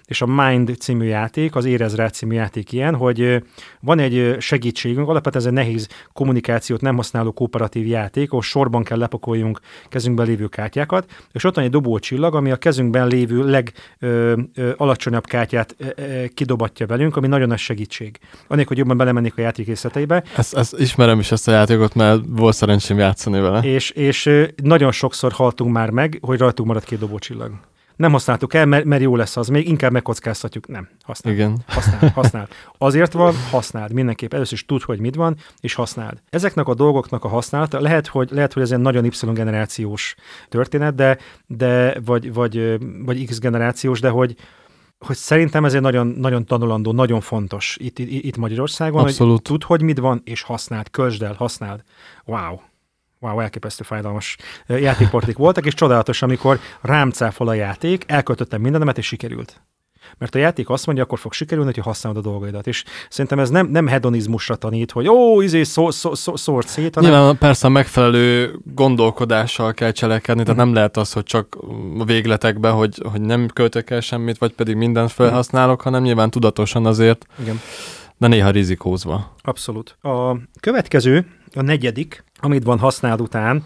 És 0.05 0.23
a 0.23 0.27
Mind 0.27 0.77
című 0.79 1.05
játék, 1.05 1.55
az 1.55 1.65
Érez 1.65 1.95
rá 1.95 2.09
című 2.09 2.35
játék 2.35 2.73
ilyen, 2.73 2.95
hogy 2.95 3.43
van 3.81 3.99
egy 3.99 4.37
segítségünk, 4.39 5.09
alapvetően 5.09 5.45
ez 5.45 5.51
egy 5.51 5.57
nehéz 5.57 5.89
kommunikációt 6.13 6.81
nem 6.81 6.97
használó 6.97 7.33
kooperatív 7.33 7.87
játék, 7.87 8.29
ahol 8.29 8.43
sorban 8.43 8.83
kell 8.83 8.99
lepakoljunk 8.99 9.61
kezünkben 9.89 10.27
lévő 10.27 10.47
kártyákat, 10.47 11.11
és 11.33 11.45
ott 11.45 11.55
van 11.55 11.65
egy 11.65 11.71
dobócsillag, 11.71 12.35
ami 12.35 12.51
a 12.51 12.57
kezünkben 12.57 13.07
lévő 13.07 13.65
legalacsonyabb 13.99 15.25
kártyát 15.25 15.75
ö, 15.79 15.87
ö, 15.95 16.25
kidobatja 16.35 16.87
velünk, 16.87 17.17
ami 17.17 17.27
nagyon 17.27 17.49
nagy 17.49 17.59
segítség. 17.59 18.19
Annélkül, 18.47 18.77
hogy 18.77 18.79
jobban 18.79 18.97
belemennék 18.97 19.39
a 19.39 19.41
játék 19.41 19.67
részleteibe. 19.67 20.25
Ezt, 20.37 20.55
ezt 20.55 20.79
ismerem 20.79 21.19
is 21.19 21.33
ezt 21.33 21.49
a 21.49 21.53
játékot, 21.53 21.95
mert 21.95 22.21
volt 22.29 22.55
szerencsém 22.55 22.99
játszani 22.99 23.41
vele. 23.41 23.61
És, 23.61 23.91
és 23.91 24.31
nagyon 24.63 24.93
sokszor 24.93 25.33
haltunk 25.33 25.73
már 25.73 25.91
meg, 25.91 26.19
hogy 26.23 26.39
rajtunk 26.39 26.69
maradt 26.69 26.87
két 26.87 26.99
dobócsillag 26.99 27.53
nem 28.01 28.13
használtuk 28.13 28.55
el, 28.55 28.67
mert, 28.67 28.85
mert 28.85 29.03
jó 29.03 29.17
lesz 29.17 29.37
az, 29.37 29.49
még 29.49 29.69
inkább 29.69 29.93
megkockáztatjuk. 29.93 30.69
Nem, 30.69 30.89
használ. 31.03 31.35
Igen. 31.35 31.59
Használ, 31.67 32.11
használ. 32.15 32.49
Azért 32.79 33.13
van, 33.13 33.35
használd. 33.51 33.93
Mindenképp 33.93 34.35
először 34.35 34.53
is 34.53 34.65
tud, 34.65 34.83
hogy 34.83 35.01
mit 35.01 35.15
van, 35.15 35.37
és 35.61 35.75
használd. 35.75 36.19
Ezeknek 36.31 36.69
a 36.69 36.75
dolgoknak 36.75 37.25
a 37.25 37.29
használata, 37.29 37.81
lehet, 37.81 38.07
hogy, 38.07 38.29
lehet, 38.33 38.53
hogy 38.53 38.63
ez 38.63 38.71
egy 38.71 38.79
nagyon 38.79 39.05
Y 39.05 39.11
generációs 39.33 40.15
történet, 40.49 40.95
de, 40.95 41.19
de 41.47 42.01
vagy, 42.05 42.33
vagy, 42.33 42.79
vagy 43.05 43.25
X 43.25 43.39
generációs, 43.39 44.01
de 44.01 44.09
hogy, 44.09 44.37
hogy 44.99 45.17
szerintem 45.17 45.65
ez 45.65 45.75
egy 45.75 45.81
nagyon, 45.81 46.07
nagyon 46.07 46.45
tanulandó, 46.45 46.93
nagyon 46.93 47.21
fontos 47.21 47.77
itt, 47.81 47.99
itt, 47.99 48.25
itt 48.25 48.37
Magyarországon, 48.37 49.01
Abszolút. 49.01 49.33
hogy 49.33 49.43
tud, 49.43 49.63
hogy 49.63 49.83
mit 49.83 49.99
van, 49.99 50.21
és 50.25 50.43
használd, 50.43 50.91
közsd 50.91 51.23
el, 51.23 51.35
használd. 51.35 51.83
Wow 52.25 52.59
wow, 53.21 53.41
elképesztő 53.41 53.85
fájdalmas 53.85 54.37
játékportik 54.67 55.37
voltak, 55.37 55.67
és 55.67 55.75
csodálatos, 55.75 56.23
amikor 56.23 56.61
rám 56.81 57.11
cáfol 57.11 57.49
a 57.49 57.55
játék, 57.55 58.05
elköltöttem 58.07 58.61
mindenemet, 58.61 58.99
és 58.99 59.07
sikerült. 59.07 59.61
Mert 60.19 60.35
a 60.35 60.39
játék 60.39 60.69
azt 60.69 60.87
mondja, 60.87 61.05
akkor 61.05 61.19
fog 61.19 61.33
sikerülni, 61.33 61.71
hogyha 61.73 61.89
használod 61.89 62.19
a 62.19 62.29
dolgaidat. 62.29 62.67
És 62.67 62.85
szerintem 63.09 63.39
ez 63.39 63.51
nem, 63.51 63.67
nem 63.67 63.87
hedonizmusra 63.87 64.57
tanít, 64.57 64.91
hogy 64.91 65.09
ó, 65.09 65.41
izé, 65.41 65.63
szó, 65.63 65.91
szó, 65.91 66.15
szó, 66.15 66.37
szórt 66.37 66.69
szét, 66.69 66.95
hanem... 66.95 67.11
Nyilván 67.11 67.39
persze 67.39 67.67
a 67.67 67.71
megfelelő 67.71 68.59
gondolkodással 68.75 69.73
kell 69.73 69.91
cselekedni, 69.91 70.43
tehát 70.43 70.61
mm. 70.61 70.65
nem 70.65 70.75
lehet 70.75 70.97
az, 70.97 71.13
hogy 71.13 71.23
csak 71.23 71.59
a 71.99 72.05
végletekben, 72.05 72.73
hogy, 72.73 73.03
hogy 73.11 73.21
nem 73.21 73.49
költök 73.49 73.91
el 73.91 74.01
semmit, 74.01 74.39
vagy 74.39 74.53
pedig 74.53 74.77
mindent 74.77 75.13
felhasználok, 75.13 75.81
hanem 75.81 76.03
nyilván 76.03 76.31
tudatosan 76.31 76.87
azért, 76.87 77.27
Igen. 77.41 77.61
de 78.19 78.27
néha 78.27 78.51
rizikózva. 78.51 79.35
Abszolút. 79.43 79.97
A 80.03 80.37
következő, 80.61 81.27
a 81.55 81.63
negyedik, 81.63 82.25
amit 82.41 82.65
van 82.65 82.79
használt 82.79 83.21
után, 83.21 83.65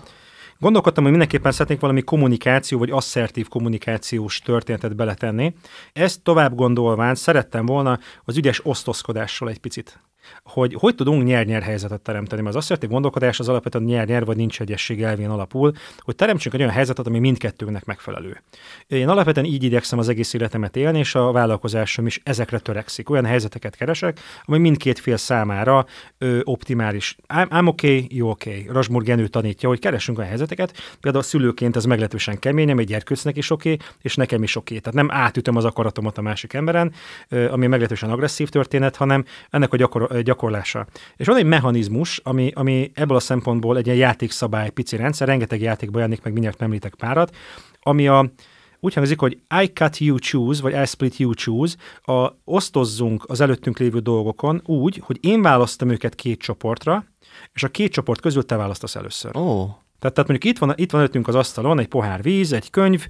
Gondolkodtam, 0.58 1.02
hogy 1.02 1.12
mindenképpen 1.12 1.52
szeretnék 1.52 1.80
valami 1.80 2.02
kommunikáció 2.02 2.78
vagy 2.78 2.90
asszertív 2.90 3.48
kommunikációs 3.48 4.38
történetet 4.38 4.96
beletenni. 4.96 5.54
Ezt 5.92 6.22
tovább 6.22 6.54
gondolván 6.54 7.14
szerettem 7.14 7.66
volna 7.66 7.98
az 8.24 8.37
ügyes 8.37 8.66
osztozkodással 8.66 9.48
egy 9.48 9.58
picit 9.58 10.00
hogy 10.42 10.74
hogy 10.78 10.94
tudunk 10.94 11.24
nyer-nyer 11.24 11.62
helyzetet 11.62 12.00
teremteni. 12.00 12.42
Mert 12.42 12.54
az 12.54 12.62
asszertív 12.62 12.90
gondolkodás 12.90 13.40
az 13.40 13.48
alapvetően 13.48 13.84
nyer-nyer 13.84 14.24
vagy 14.24 14.37
nincs 14.37 14.60
egyesség 14.60 15.02
elvén 15.02 15.30
alapul, 15.30 15.72
hogy 15.98 16.14
teremtsünk 16.14 16.54
egy 16.54 16.60
olyan 16.60 16.72
helyzetet, 16.72 17.06
ami 17.06 17.18
mindkettőnknek 17.18 17.84
megfelelő. 17.84 18.42
Én 18.87 19.08
alapvetően 19.08 19.46
így 19.46 19.62
igyekszem 19.62 19.98
az 19.98 20.08
egész 20.08 20.32
életemet 20.32 20.76
élni, 20.76 20.98
és 20.98 21.14
a 21.14 21.32
vállalkozásom 21.32 22.06
is 22.06 22.20
ezekre 22.24 22.58
törekszik. 22.58 23.10
Olyan 23.10 23.24
helyzeteket 23.24 23.76
keresek, 23.76 24.20
ami 24.44 24.58
mindkét 24.58 24.98
fél 24.98 25.16
számára 25.16 25.87
ö, 26.18 26.40
optimális. 26.42 27.16
I'm, 27.34 27.48
I'm 27.48 27.66
okay, 27.66 28.06
you 28.10 28.28
okay. 28.28 28.66
Rasmur 28.72 29.02
Genő 29.02 29.28
tanítja, 29.28 29.68
hogy 29.68 29.78
keresünk 29.78 30.18
olyan 30.18 30.28
helyzeteket, 30.28 30.96
például 31.00 31.24
a 31.24 31.26
szülőként 31.26 31.76
ez 31.76 31.84
meglehetősen 31.84 32.38
kemény, 32.38 32.70
egy 32.70 32.87
gyerkőcnek 32.87 33.37
is 33.37 33.50
oké, 33.50 33.72
okay, 33.72 33.87
és 34.02 34.14
nekem 34.14 34.42
is 34.42 34.56
oké. 34.56 34.76
Okay. 34.76 34.92
Tehát 34.92 35.08
nem 35.08 35.16
átütöm 35.20 35.56
az 35.56 35.64
akaratomat 35.64 36.18
a 36.18 36.22
másik 36.22 36.52
emberen, 36.52 36.92
ö, 37.28 37.50
ami 37.50 37.66
meglehetősen 37.66 38.10
agresszív 38.10 38.48
történet, 38.48 38.96
hanem 38.96 39.24
ennek 39.50 39.72
a 39.72 39.76
gyakor- 39.76 40.13
gyakorlása. 40.22 40.87
És 41.16 41.27
van 41.27 41.37
egy 41.37 41.46
mechanizmus, 41.46 42.20
ami, 42.22 42.50
ami 42.55 42.90
ebből 42.94 43.16
a 43.16 43.20
szempontból 43.20 43.77
egy 43.77 43.87
ilyen 43.87 43.98
játékszabály 43.98 44.70
pici 44.70 44.96
rendszer, 44.96 45.29
rengeteg 45.29 45.61
játékban 45.61 46.00
jelenik 46.00 46.22
meg, 46.22 46.33
mindjárt 46.33 46.62
említek 46.62 46.94
párat, 46.94 47.37
ami 47.81 48.09
a, 48.09 48.33
úgy 48.81 48.94
hangzik, 48.94 49.20
hogy 49.20 49.38
I 49.62 49.66
cut 49.66 49.98
you 49.98 50.18
choose, 50.18 50.62
vagy 50.62 50.72
I 50.83 50.87
split 50.87 51.16
you 51.16 51.35
choose, 51.35 51.77
a, 52.03 52.29
osztozzunk 52.44 53.24
az 53.27 53.40
előttünk 53.40 53.79
lévő 53.79 53.98
dolgokon 53.98 54.62
úgy, 54.64 55.03
hogy 55.05 55.18
én 55.20 55.42
választom 55.42 55.90
őket 55.90 56.14
két 56.14 56.38
csoportra, 56.38 57.05
és 57.53 57.62
a 57.62 57.68
két 57.68 57.92
csoport 57.92 58.20
közül 58.20 58.44
te 58.44 58.57
választasz 58.57 58.96
először. 58.96 59.37
Oh. 59.37 59.83
Tehát, 60.04 60.18
tehát 60.18 60.30
mondjuk 60.30 60.54
itt 60.54 60.60
van, 60.60 60.72
itt 60.76 60.90
van 60.90 61.00
előttünk 61.00 61.28
az 61.28 61.34
asztalon 61.34 61.78
egy 61.78 61.88
pohár 61.88 62.22
víz, 62.22 62.52
egy 62.52 62.70
könyv, 62.70 63.06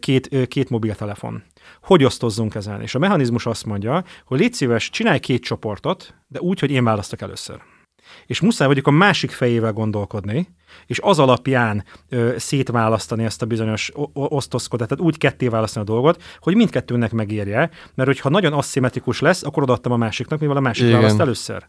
két, 0.00 0.46
két 0.48 0.70
mobiltelefon 0.70 1.42
hogy 1.82 2.04
osztozzunk 2.04 2.54
ezen. 2.54 2.80
És 2.80 2.94
a 2.94 2.98
mechanizmus 2.98 3.46
azt 3.46 3.66
mondja, 3.66 4.04
hogy 4.24 4.38
légy 4.38 4.52
szíves, 4.52 4.90
csinálj 4.90 5.18
két 5.18 5.42
csoportot, 5.42 6.14
de 6.28 6.40
úgy, 6.40 6.60
hogy 6.60 6.70
én 6.70 6.84
választok 6.84 7.20
először. 7.20 7.60
És 8.26 8.40
muszáj 8.40 8.66
vagyok 8.66 8.86
a 8.86 8.90
másik 8.90 9.30
fejével 9.30 9.72
gondolkodni, 9.72 10.48
és 10.86 10.98
az 11.02 11.18
alapján 11.18 11.84
ö, 12.08 12.34
szétválasztani 12.38 13.24
ezt 13.24 13.42
a 13.42 13.46
bizonyos 13.46 13.92
osztozkodat, 14.12 14.88
tehát 14.88 15.04
úgy 15.04 15.18
ketté 15.18 15.48
választani 15.48 15.86
a 15.88 15.92
dolgot, 15.92 16.22
hogy 16.38 16.54
mindkettőnek 16.54 17.12
megérje, 17.12 17.70
mert 17.94 18.08
hogyha 18.08 18.28
nagyon 18.28 18.52
aszimmetrikus 18.52 19.20
lesz, 19.20 19.42
akkor 19.42 19.62
odaadtam 19.62 19.92
a 19.92 19.96
másiknak, 19.96 20.40
mivel 20.40 20.56
a 20.56 20.60
másik 20.60 20.86
Igen. 20.86 20.96
választ 20.96 21.20
először 21.20 21.66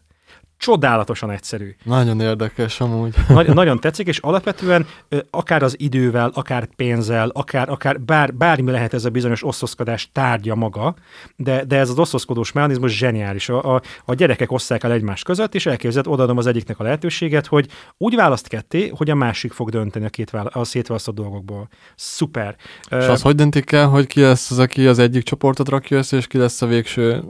csodálatosan 0.62 1.30
egyszerű. 1.30 1.74
Nagyon 1.84 2.20
érdekes 2.20 2.80
amúgy. 2.80 3.14
Nagy, 3.28 3.54
nagyon 3.54 3.80
tetszik, 3.80 4.06
és 4.06 4.18
alapvetően 4.18 4.86
akár 5.30 5.62
az 5.62 5.74
idővel, 5.78 6.30
akár 6.34 6.68
pénzzel, 6.76 7.28
akár, 7.28 7.68
akár 7.68 8.00
bár, 8.00 8.34
bármi 8.34 8.70
lehet 8.70 8.94
ez 8.94 9.04
a 9.04 9.10
bizonyos 9.10 9.44
osztozkodás 9.44 10.10
tárgya 10.12 10.54
maga, 10.54 10.94
de, 11.36 11.64
de 11.64 11.76
ez 11.76 11.88
az 11.88 11.98
osztozkodós 11.98 12.52
mechanizmus 12.52 12.96
zseniális. 12.96 13.48
A, 13.48 13.74
a, 13.74 13.82
a 14.04 14.14
gyerekek 14.14 14.52
osszák 14.52 14.84
el 14.84 14.92
egymás 14.92 15.22
között, 15.22 15.54
és 15.54 15.66
elképzeld, 15.66 16.06
odaadom 16.06 16.36
az 16.36 16.46
egyiknek 16.46 16.78
a 16.78 16.82
lehetőséget, 16.82 17.46
hogy 17.46 17.68
úgy 17.98 18.14
választ 18.14 18.48
ketté, 18.48 18.88
hogy 18.88 19.10
a 19.10 19.14
másik 19.14 19.52
fog 19.52 19.70
dönteni 19.70 20.04
a, 20.04 20.08
két 20.08 20.30
vála- 20.30 20.54
a 20.54 20.64
szétválasztott 20.64 21.14
dolgokból. 21.14 21.68
Szuper. 21.96 22.56
És 22.90 23.04
uh, 23.04 23.10
az 23.10 23.22
hogy 23.22 23.34
döntik 23.34 23.72
el, 23.72 23.88
hogy 23.88 24.06
ki 24.06 24.20
lesz 24.20 24.50
az, 24.50 24.58
aki 24.58 24.86
az 24.86 24.98
egyik 24.98 25.22
csoportot 25.22 25.68
rakja 25.68 25.96
össze, 25.96 26.16
és 26.16 26.26
ki 26.26 26.38
lesz 26.38 26.62
a 26.62 26.66
végső 26.66 27.22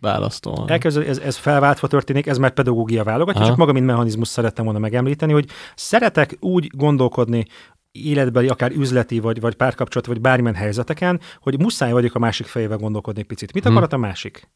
választó. 0.00 0.64
Elkezdő, 0.66 1.04
ez, 1.04 1.18
ez 1.18 1.36
felváltva 1.36 1.86
történik, 1.86 2.26
ez 2.26 2.38
már 2.38 2.50
pedagógia 2.50 3.04
válogatja, 3.04 3.46
csak 3.46 3.56
maga, 3.56 3.72
mint 3.72 3.86
mechanizmus 3.86 4.28
szerettem 4.28 4.64
volna 4.64 4.78
megemlíteni, 4.78 5.32
hogy 5.32 5.48
szeretek 5.74 6.36
úgy 6.40 6.70
gondolkodni 6.74 7.44
életbeli, 7.92 8.48
akár 8.48 8.70
üzleti, 8.70 9.18
vagy, 9.18 9.40
vagy 9.40 9.54
párkapcsolat, 9.54 10.06
vagy 10.06 10.20
bármilyen 10.20 10.54
helyzeteken, 10.54 11.20
hogy 11.40 11.58
muszáj 11.58 11.92
vagyok 11.92 12.14
a 12.14 12.18
másik 12.18 12.46
fejével 12.46 12.76
gondolkodni 12.76 13.22
picit. 13.22 13.52
Mit 13.52 13.66
akarat 13.66 13.92
hmm. 13.92 14.02
a 14.02 14.06
másik? 14.06 14.50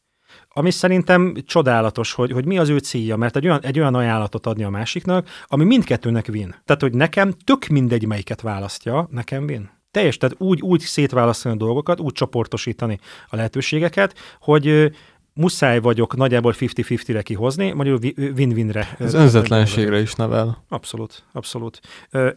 Ami 0.49 0.71
szerintem 0.71 1.33
csodálatos, 1.45 2.13
hogy, 2.13 2.31
hogy 2.31 2.45
mi 2.45 2.57
az 2.57 2.69
ő 2.69 2.77
célja, 2.77 3.15
mert 3.15 3.35
egy 3.35 3.45
olyan, 3.45 3.59
egy 3.61 3.79
olyan 3.79 3.95
ajánlatot 3.95 4.45
adni 4.45 4.63
a 4.63 4.69
másiknak, 4.69 5.27
ami 5.45 5.63
mindkettőnek 5.63 6.25
vin. 6.25 6.55
Tehát, 6.65 6.81
hogy 6.81 6.93
nekem 6.93 7.31
tök 7.43 7.67
mindegy, 7.67 8.05
melyiket 8.05 8.41
választja, 8.41 9.07
nekem 9.11 9.45
vin 9.45 9.73
teljes, 9.95 10.17
tehát 10.17 10.35
úgy, 10.39 10.61
úgy 10.61 10.79
szétválasztani 10.79 11.55
a 11.55 11.57
dolgokat, 11.57 11.99
úgy 11.99 12.13
csoportosítani 12.13 12.99
a 13.27 13.35
lehetőségeket, 13.35 14.15
hogy 14.39 14.91
muszáj 15.35 15.79
vagyok 15.79 16.15
nagyjából 16.15 16.53
50-50-re 16.59 17.21
kihozni, 17.21 17.71
magyarul 17.71 17.99
win-winre. 18.35 18.95
Ez 18.99 19.13
önzetlenségre 19.13 19.99
is 19.99 20.13
nevel. 20.13 20.63
Abszolút, 20.69 21.23
abszolút. 21.31 21.79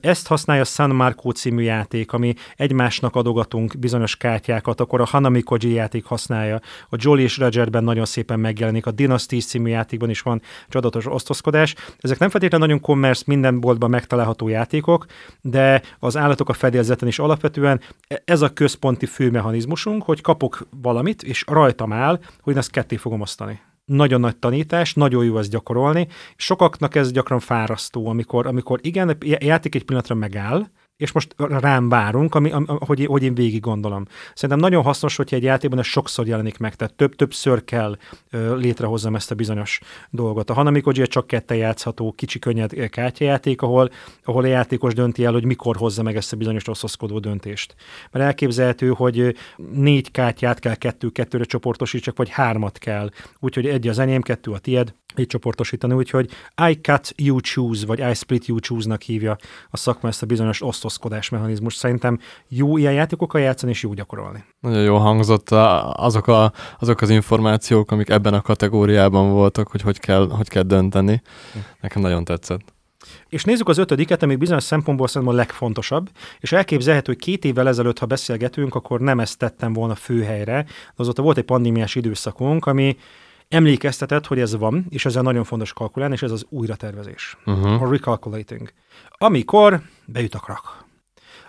Ezt 0.00 0.26
használja 0.26 0.64
San 0.64 0.90
Marco 0.90 1.30
című 1.30 1.62
játék, 1.62 2.12
ami 2.12 2.34
egymásnak 2.56 3.16
adogatunk 3.16 3.78
bizonyos 3.78 4.16
kártyákat, 4.16 4.80
akkor 4.80 5.00
a 5.00 5.04
Hanami 5.04 5.42
Koji 5.42 5.72
játék 5.72 6.04
használja, 6.04 6.60
a 6.90 6.96
Jolly 6.98 7.22
és 7.22 7.38
Rogerben 7.38 7.84
nagyon 7.84 8.04
szépen 8.04 8.40
megjelenik, 8.40 8.86
a 8.86 8.90
Dynasty 8.90 9.40
című 9.40 9.70
játékban 9.70 10.10
is 10.10 10.20
van 10.20 10.42
csodatos 10.68 11.06
osztozkodás. 11.06 11.74
Ezek 11.98 12.18
nem 12.18 12.28
feltétlenül 12.28 12.66
nagyon 12.66 12.82
commerce, 12.82 13.22
minden 13.26 13.60
boltban 13.60 13.90
megtalálható 13.90 14.48
játékok, 14.48 15.06
de 15.40 15.82
az 15.98 16.16
állatok 16.16 16.48
a 16.48 16.52
fedélzeten 16.52 17.08
is 17.08 17.18
alapvetően 17.18 17.80
e- 18.08 18.22
ez 18.24 18.42
a 18.42 18.52
központi 18.52 19.06
főmechanizmusunk, 19.06 20.02
hogy 20.02 20.20
kapok 20.20 20.66
valamit, 20.82 21.22
és 21.22 21.44
rajtam 21.46 21.92
áll, 21.92 22.20
hogy 22.40 22.56
ezt 22.56 22.70
ketté 22.88 22.96
fogom 22.96 23.20
osztani. 23.20 23.60
Nagyon 23.84 24.20
nagy 24.20 24.36
tanítás, 24.36 24.94
nagyon 24.94 25.24
jó 25.24 25.38
ezt 25.38 25.50
gyakorolni. 25.50 26.08
Sokaknak 26.36 26.94
ez 26.94 27.12
gyakran 27.12 27.40
fárasztó, 27.40 28.06
amikor, 28.06 28.46
amikor 28.46 28.78
igen, 28.82 29.08
a 29.08 29.16
játék 29.20 29.74
egy 29.74 29.84
pillanatra 29.84 30.14
megáll, 30.14 30.66
és 30.98 31.12
most 31.12 31.34
rám 31.36 31.88
várunk, 31.88 32.34
ami, 32.34 32.50
ami, 32.50 32.66
hogy, 32.68 33.06
hogy 33.06 33.22
én 33.22 33.34
végig 33.34 33.60
gondolom. 33.60 34.04
Szerintem 34.34 34.58
nagyon 34.58 34.82
hasznos, 34.82 35.16
hogyha 35.16 35.36
egy 35.36 35.42
játékban 35.42 35.78
ez 35.78 35.86
sokszor 35.86 36.26
jelenik 36.26 36.58
meg, 36.58 36.74
tehát 36.74 36.94
több, 36.94 37.16
többször 37.16 37.64
kell 37.64 37.96
ö, 38.30 38.56
létrehozzam 38.56 39.14
ezt 39.14 39.30
a 39.30 39.34
bizonyos 39.34 39.80
dolgot. 40.10 40.50
A 40.50 40.52
Hanami 40.52 40.80
Koji 40.80 41.06
csak 41.06 41.26
kette 41.26 41.54
játszható, 41.54 42.12
kicsi, 42.12 42.38
könnyed 42.38 42.88
kártyajáték, 42.88 43.62
ahol, 43.62 43.90
ahol 44.24 44.44
a 44.44 44.46
játékos 44.46 44.94
dönti 44.94 45.24
el, 45.24 45.32
hogy 45.32 45.44
mikor 45.44 45.76
hozza 45.76 46.02
meg 46.02 46.16
ezt 46.16 46.32
a 46.32 46.36
bizonyos 46.36 46.68
osztozkodó 46.68 47.18
döntést. 47.18 47.74
Mert 48.10 48.24
elképzelhető, 48.24 48.88
hogy 48.88 49.36
négy 49.72 50.10
kártyát 50.10 50.58
kell 50.58 50.74
kettő-kettőre 50.74 51.44
csoportosítsak, 51.44 52.16
vagy 52.16 52.28
hármat 52.28 52.78
kell. 52.78 53.10
Úgyhogy 53.40 53.66
egy 53.66 53.88
az 53.88 53.98
enyém, 53.98 54.22
kettő 54.22 54.50
a 54.50 54.58
tied, 54.58 54.94
így 55.18 55.26
csoportosítani, 55.26 55.94
úgyhogy 55.94 56.30
I 56.68 56.80
cut 56.80 57.12
you 57.16 57.40
choose, 57.40 57.86
vagy 57.86 57.98
I 57.98 58.14
split 58.14 58.46
you 58.46 58.58
choose-nak 58.58 59.02
hívja 59.02 59.36
a 59.70 59.76
szakma 59.76 60.08
ezt 60.08 60.22
a 60.22 60.26
bizonyos 60.26 60.62
osztozkodás 60.62 61.28
mechanizmus. 61.28 61.74
Szerintem 61.74 62.18
jó 62.48 62.76
ilyen 62.76 62.92
játékokkal 62.92 63.40
játszani, 63.40 63.72
és 63.72 63.82
jó 63.82 63.92
gyakorolni. 63.92 64.44
Nagyon 64.60 64.82
jó 64.82 64.96
hangzott 64.96 65.50
azok, 65.50 66.26
a, 66.26 66.52
azok 66.78 67.00
az 67.00 67.10
információk, 67.10 67.90
amik 67.90 68.08
ebben 68.08 68.34
a 68.34 68.40
kategóriában 68.40 69.32
voltak, 69.32 69.68
hogy 69.68 69.80
hogy 69.80 69.98
kell, 69.98 70.28
hogy 70.28 70.48
kell 70.48 70.62
dönteni. 70.62 71.22
Nekem 71.80 72.02
nagyon 72.02 72.24
tetszett. 72.24 72.76
És 73.28 73.44
nézzük 73.44 73.68
az 73.68 73.78
ötödiket, 73.78 74.22
ami 74.22 74.36
bizonyos 74.36 74.62
szempontból 74.62 75.08
szerintem 75.08 75.36
a 75.36 75.38
legfontosabb, 75.38 76.10
és 76.40 76.52
elképzelhető, 76.52 77.12
hogy 77.12 77.22
két 77.22 77.44
évvel 77.44 77.68
ezelőtt, 77.68 77.98
ha 77.98 78.06
beszélgetünk, 78.06 78.74
akkor 78.74 79.00
nem 79.00 79.20
ezt 79.20 79.38
tettem 79.38 79.72
volna 79.72 79.94
főhelyre, 79.94 80.62
de 80.62 80.66
azóta 80.96 81.22
volt 81.22 81.38
egy 81.38 81.44
pandémiás 81.44 81.94
időszakunk, 81.94 82.66
ami 82.66 82.96
emlékeztetett, 83.48 84.26
hogy 84.26 84.40
ez 84.40 84.56
van, 84.56 84.86
és 84.88 85.04
ezzel 85.04 85.22
nagyon 85.22 85.44
fontos 85.44 85.72
kalkulálni, 85.72 86.14
és 86.14 86.22
ez 86.22 86.30
az 86.30 86.46
újratervezés, 86.48 87.36
uh-huh. 87.46 87.82
a 87.82 87.90
recalculating. 87.90 88.72
Amikor 89.18 89.80
bejut 90.06 90.34
a 90.34 90.38
krak 90.38 90.86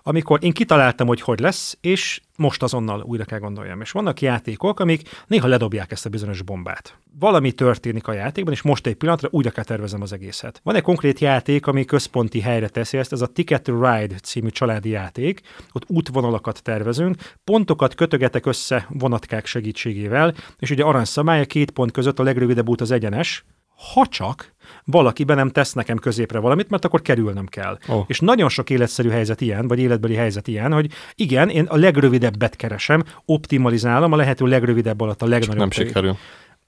amikor 0.04 0.44
én 0.44 0.52
kitaláltam, 0.52 1.08
hogy 1.08 1.22
hogy 1.22 1.40
lesz, 1.40 1.78
és 1.82 2.22
most 2.38 2.64
azonnal 2.64 3.02
újra 3.02 3.24
kell 3.24 3.40
gondoljam. 3.40 3.82
És 3.82 3.92
vannak 3.92 4.22
játékok, 4.22 4.80
amik 4.80 5.10
néha 5.28 5.48
ledobják 5.48 5.92
ezt 5.92 6.06
a 6.06 6.10
bizonyos 6.10 6.42
bombát. 6.42 6.98
Valami 7.20 7.52
történik 7.52 8.08
a 8.08 8.14
játékban, 8.14 8.54
és 8.54 8.62
most 8.62 8.88
egy 8.88 8.96
pillanatra 8.96 9.28
újra 9.32 9.50
kell 9.50 9.64
tervezem 9.64 10.02
az 10.02 10.14
egészet. 10.14 10.60
Van 10.64 10.76
egy 10.76 10.82
konkrét 10.82 11.20
játék, 11.20 11.68
ami 11.68 11.86
központi 11.86 12.40
helyre 12.40 12.68
teszi 12.68 12.98
ezt, 12.98 13.12
ez 13.12 13.22
a 13.22 13.28
Ticket 13.28 13.64
to 13.64 13.92
Ride 13.92 14.16
című 14.16 14.50
családi 14.50 14.90
játék. 14.90 15.42
Ott 15.72 15.84
útvonalakat 15.88 16.64
tervezünk, 16.64 17.16
pontokat 17.44 17.96
kötögetek 17.96 18.46
össze 18.46 18.88
vonatkák 18.90 19.46
segítségével, 19.46 20.34
és 20.60 20.70
ugye 20.70 20.84
aranyszabály, 20.84 21.42
a 21.42 21.46
két 21.46 21.72
pont 21.72 21.92
között 21.92 22.20
a 22.20 22.24
legrövidebb 22.24 22.70
út 22.70 22.82
az 22.82 22.92
egyenes, 22.92 23.46
ha 23.94 24.06
csak 24.08 24.54
valaki 24.84 25.24
be 25.24 25.34
nem 25.34 25.50
tesz 25.50 25.74
nekem 25.74 25.98
középre 25.98 26.39
valamit, 26.39 26.70
mert 26.70 26.86
akkor 26.86 27.02
kerülnöm 27.02 27.46
kell. 27.46 27.78
Ó. 27.89 28.04
És 28.08 28.20
nagyon 28.20 28.50
sok 28.50 28.70
életszerű 28.70 29.10
helyzet 29.10 29.42
ilyen, 29.42 29.68
vagy 29.68 29.80
életbeli 29.80 30.15
helyzet 30.15 30.48
ilyen, 30.48 30.74
hogy 30.74 30.92
igen, 31.15 31.50
én 31.50 31.65
a 31.65 31.78
legrövidebbet 31.78 32.56
keresem, 32.56 33.04
optimalizálom 33.26 34.12
a 34.12 34.15
lehető 34.15 34.46
legrövidebb 34.46 35.02
alatt 35.02 35.22
a 35.22 35.26
legnagyobb. 35.26 35.58
Nem 35.58 35.70
terület. 35.70 35.88
sikerül. 35.88 36.18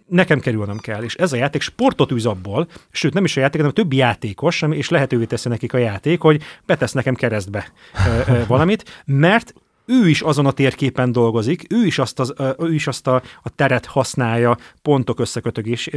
nekem 0.08 0.40
kerülnem 0.40 0.78
kell. 0.78 1.04
És 1.04 1.16
ez 1.16 1.34
a 1.34 1.36
játék 1.36 1.62
sportot 1.62 2.12
űz 2.12 2.26
abból, 2.26 2.68
sőt 2.92 3.14
nem 3.14 3.24
is 3.24 3.38
a 3.38 3.40
játék, 3.40 3.62
hanem 3.62 3.74
a 3.78 3.82
többi 3.82 3.96
játékos, 3.96 4.62
és 4.70 4.90
lehetővé 4.90 5.26
teszi 5.26 5.50
nekik 5.50 5.74
a 5.74 5.78
játék, 5.78 6.22
hogy 6.22 6.42
betesz 6.66 6.92
nekem 6.92 7.16
keresztbe 7.16 7.72
ö, 8.08 8.32
ö, 8.32 8.46
valamit, 8.48 9.04
mert 9.06 9.54
ő 9.86 10.10
is 10.10 10.22
azon 10.22 10.46
a 10.46 10.52
térképen 10.52 11.12
dolgozik, 11.12 11.74
ő 11.74 11.86
is 11.86 12.00
azt, 12.00 12.20
az, 12.20 12.34
ő 12.60 12.74
is 12.74 12.88
azt 12.88 13.08
a, 13.08 13.22
a 13.42 13.50
teret 13.50 13.86
használja 13.86 14.58
pontok 14.82 15.20
összekötögés, 15.20 15.90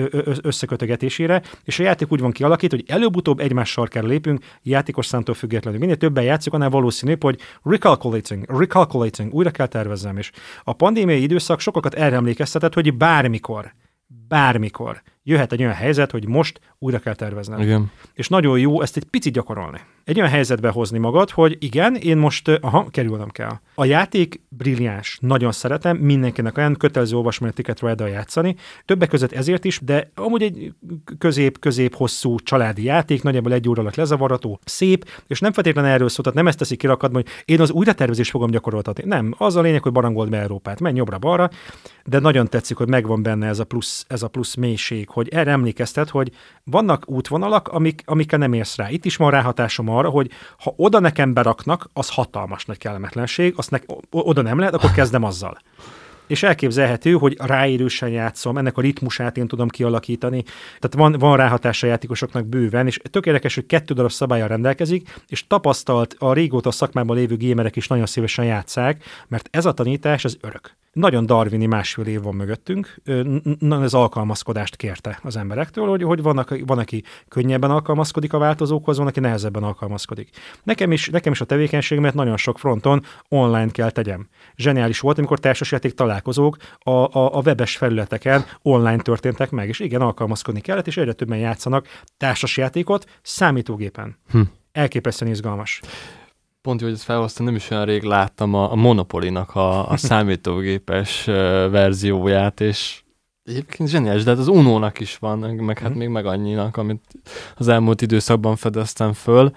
összekötögetésére, 0.42 1.42
és 1.64 1.78
a 1.78 1.82
játék 1.82 2.12
úgy 2.12 2.20
van 2.20 2.32
kialakítva, 2.32 2.76
hogy 2.76 2.86
előbb-utóbb 2.88 3.40
egymás 3.40 3.70
sarkára 3.70 4.06
lépünk, 4.06 4.44
játékos 4.62 5.06
számtól 5.06 5.34
függetlenül. 5.34 5.80
Minél 5.80 5.96
többen 5.96 6.24
játszik, 6.24 6.52
annál 6.52 6.70
valószínűbb, 6.70 7.22
hogy 7.22 7.40
recalculating, 7.62 8.44
recalculating, 8.58 9.34
újra 9.34 9.50
kell 9.50 9.66
tervezzem, 9.66 10.16
és 10.16 10.30
a 10.64 10.72
pandémiai 10.72 11.22
időszak 11.22 11.60
sokakat 11.60 11.94
erre 11.94 12.16
emlékeztetett, 12.16 12.74
hogy 12.74 12.96
bármikor, 12.96 13.74
bármikor 14.34 15.02
jöhet 15.24 15.52
egy 15.52 15.60
olyan 15.60 15.74
helyzet, 15.74 16.10
hogy 16.10 16.28
most 16.28 16.60
újra 16.78 16.98
kell 16.98 17.14
terveznem. 17.14 17.60
Igen. 17.60 17.90
És 18.14 18.28
nagyon 18.28 18.58
jó 18.58 18.80
ezt 18.80 18.96
egy 18.96 19.04
picit 19.04 19.32
gyakorolni. 19.32 19.80
Egy 20.04 20.18
olyan 20.18 20.30
helyzetbe 20.30 20.68
hozni 20.68 20.98
magad, 20.98 21.30
hogy 21.30 21.56
igen, 21.60 21.94
én 21.94 22.16
most, 22.16 22.48
ö, 22.48 22.56
aha, 22.60 22.86
kerülnem 22.90 23.28
kell. 23.28 23.58
A 23.74 23.84
játék 23.84 24.40
brilliáns, 24.48 25.18
nagyon 25.20 25.52
szeretem, 25.52 25.96
mindenkinek 25.96 26.56
olyan 26.56 26.76
kötelező 26.76 27.16
olvasmány 27.16 27.52
Ticket 27.52 27.80
ride 27.80 28.08
játszani, 28.08 28.56
többek 28.84 29.08
között 29.08 29.32
ezért 29.32 29.64
is, 29.64 29.80
de 29.82 30.10
amúgy 30.14 30.42
egy 30.42 30.72
közép-közép-hosszú 31.18 32.38
családi 32.38 32.82
játék, 32.82 33.22
nagyjából 33.22 33.52
egy 33.52 33.68
óra 33.68 33.80
alatt 33.80 33.94
lezavarható, 33.94 34.60
szép, 34.64 35.10
és 35.26 35.40
nem 35.40 35.52
feltétlenül 35.52 35.90
erről 35.90 36.08
szólt, 36.08 36.22
tehát 36.22 36.38
nem 36.38 36.46
ezt 36.46 36.58
teszik 36.58 36.78
kirakadni, 36.78 37.14
hogy 37.14 37.26
én 37.44 37.60
az 37.60 37.70
újratervezést 37.70 38.30
fogom 38.30 38.50
gyakoroltatni. 38.50 39.04
Nem, 39.06 39.34
az 39.38 39.56
a 39.56 39.60
lényeg, 39.60 39.82
hogy 39.82 39.92
barangold 39.92 40.30
be 40.30 40.40
Európát, 40.40 40.80
menj 40.80 40.96
jobbra-balra, 40.96 41.50
de 42.04 42.18
nagyon 42.18 42.48
tetszik, 42.48 42.76
hogy 42.76 42.88
megvan 42.88 43.22
benne 43.22 43.46
ez 43.46 43.58
a 43.58 43.64
plusz, 43.64 44.04
ez 44.08 44.22
a 44.24 44.28
plusz 44.28 44.54
mélység, 44.54 45.08
hogy 45.08 45.28
erre 45.28 45.50
emlékeztet, 45.50 46.10
hogy 46.10 46.30
vannak 46.64 47.08
útvonalak, 47.08 47.68
amik, 47.68 48.02
amikkel 48.04 48.38
nem 48.38 48.52
érsz 48.52 48.76
rá. 48.76 48.90
Itt 48.90 49.04
is 49.04 49.16
van 49.16 49.30
ráhatásom 49.30 49.88
arra, 49.88 50.08
hogy 50.08 50.30
ha 50.58 50.74
oda 50.76 50.98
nekem 50.98 51.32
beraknak, 51.32 51.88
az 51.92 52.10
hatalmas 52.10 52.64
nagy 52.64 52.78
kellemetlenség, 52.78 53.54
azt 53.56 53.70
ne, 53.70 53.78
oda 54.10 54.42
nem 54.42 54.58
lehet, 54.58 54.74
akkor 54.74 54.90
kezdem 54.90 55.24
azzal. 55.24 55.58
És 56.26 56.42
elképzelhető, 56.42 57.12
hogy 57.12 57.36
ráérősen 57.40 58.08
játszom, 58.08 58.58
ennek 58.58 58.76
a 58.76 58.80
ritmusát 58.80 59.36
én 59.36 59.48
tudom 59.48 59.68
kialakítani. 59.68 60.42
Tehát 60.78 60.94
van, 60.94 61.12
van 61.12 61.36
ráhatása 61.36 61.86
a 61.86 61.90
játékosoknak 61.90 62.46
bőven, 62.46 62.86
és 62.86 63.00
tök 63.10 63.24
hogy 63.24 63.66
kettő 63.66 63.94
darab 63.94 64.10
szabálya 64.10 64.46
rendelkezik, 64.46 65.20
és 65.28 65.46
tapasztalt 65.46 66.16
a 66.18 66.32
régóta 66.32 66.70
szakmában 66.70 67.16
lévő 67.16 67.36
gémerek 67.36 67.76
is 67.76 67.88
nagyon 67.88 68.06
szívesen 68.06 68.44
játszák, 68.44 69.04
mert 69.28 69.48
ez 69.50 69.66
a 69.66 69.72
tanítás, 69.72 70.24
ez 70.24 70.36
örök. 70.40 70.76
Nagyon 70.94 71.26
darwini 71.26 71.66
másfél 71.66 72.06
év 72.06 72.22
van 72.22 72.34
mögöttünk, 72.34 72.94
ez 73.82 73.94
alkalmazkodást 73.94 74.76
kérte 74.76 75.18
az 75.22 75.36
emberektől, 75.36 75.88
hogy, 75.88 76.02
hogy 76.02 76.22
van, 76.22 76.38
aki, 76.38 76.62
van, 76.66 76.78
aki 76.78 77.02
könnyebben 77.28 77.70
alkalmazkodik 77.70 78.32
a 78.32 78.38
változókhoz, 78.38 78.98
van, 78.98 79.06
aki 79.06 79.20
nehezebben 79.20 79.62
alkalmazkodik. 79.62 80.28
Nekem 80.62 80.92
is, 80.92 81.08
nekem 81.08 81.32
is 81.32 81.40
a 81.40 81.44
tevékenységemet 81.44 82.14
nagyon 82.14 82.36
sok 82.36 82.58
fronton 82.58 83.02
online 83.28 83.70
kell 83.70 83.90
tegyem. 83.90 84.28
Zseniális 84.56 85.00
volt, 85.00 85.18
amikor 85.18 85.38
társasjáték 85.38 85.94
találkozók 85.94 86.56
a, 86.78 86.90
a, 86.90 87.36
a 87.36 87.42
webes 87.44 87.76
felületeken 87.76 88.44
online 88.62 89.02
történtek 89.02 89.50
meg, 89.50 89.68
és 89.68 89.80
igen, 89.80 90.00
alkalmazkodni 90.00 90.60
kellett, 90.60 90.86
és 90.86 90.96
egyre 90.96 91.12
többen 91.12 91.38
játszanak 91.38 91.86
társasjátékot 92.16 93.18
számítógépen. 93.22 94.18
Hm. 94.30 94.40
Elképesztően 94.72 95.30
izgalmas. 95.30 95.80
Pont, 96.64 96.80
hogy 96.80 96.92
ezt 96.92 97.02
felhoztam, 97.02 97.44
nem 97.44 97.54
is 97.54 97.70
olyan 97.70 97.84
rég 97.84 98.02
láttam 98.02 98.54
a, 98.54 98.72
a 98.72 98.74
Monopoly-nak 98.74 99.54
a, 99.54 99.90
a 99.90 99.96
számítógépes 100.08 101.24
verzióját, 101.70 102.60
és 102.60 103.02
egyébként 103.42 103.88
zseniális, 103.88 104.22
de 104.22 104.30
hát 104.30 104.38
az 104.38 104.48
Unónak 104.48 105.00
is 105.00 105.16
van, 105.16 105.38
meg 105.38 105.78
hát 105.78 105.88
Mhm. 105.88 105.98
még 105.98 106.08
meg 106.08 106.26
annyinak, 106.26 106.76
amit 106.76 107.04
az 107.56 107.68
elmúlt 107.68 108.02
időszakban 108.02 108.56
fedeztem 108.56 109.12
föl, 109.12 109.52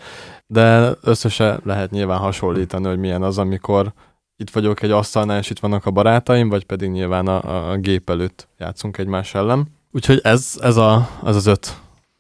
de 0.48 0.92
összesen 1.02 1.60
lehet 1.64 1.92
nyilván 1.92 2.20
hasonlítani, 2.20 2.88
hogy 2.88 3.00
milyen 3.00 3.24
az, 3.24 3.38
amikor 3.38 3.94
itt 4.36 4.50
vagyok 4.50 4.82
egy 4.82 4.92
asztalnál, 4.92 5.40
és 5.40 5.50
itt 5.50 5.60
vannak 5.60 5.86
a 5.86 5.92
barátaim, 5.92 6.50
vagy 6.50 6.66
pedig 6.66 6.90
nyilván 6.90 7.28
a, 7.28 7.72
a 7.72 7.78
gép 7.78 8.10
előtt 8.10 8.48
játszunk 8.58 8.98
egymás 8.98 9.34
ellen. 9.36 9.68
Úgyhogy 9.92 10.20
ez, 10.24 10.60
ez 10.62 10.78
a, 10.78 11.10
az 11.22 11.36
az 11.36 11.46
öt 11.46 11.78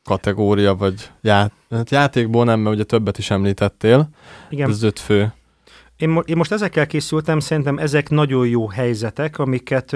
kategória, 0.07 0.75
vagy 0.75 1.09
ját, 1.21 1.51
hát 1.69 1.89
játékból 1.89 2.45
nem, 2.45 2.59
mert 2.59 2.75
ugye 2.75 2.83
többet 2.83 3.17
is 3.17 3.31
említettél, 3.31 4.09
Igen, 4.49 4.69
ez 4.69 4.83
öt 4.83 4.99
fő. 4.99 5.33
Én, 5.97 6.09
mo- 6.09 6.29
én 6.29 6.37
most 6.37 6.51
ezekkel 6.51 6.87
készültem, 6.87 7.39
szerintem 7.39 7.77
ezek 7.77 8.09
nagyon 8.09 8.47
jó 8.47 8.67
helyzetek, 8.69 9.39
amiket 9.39 9.95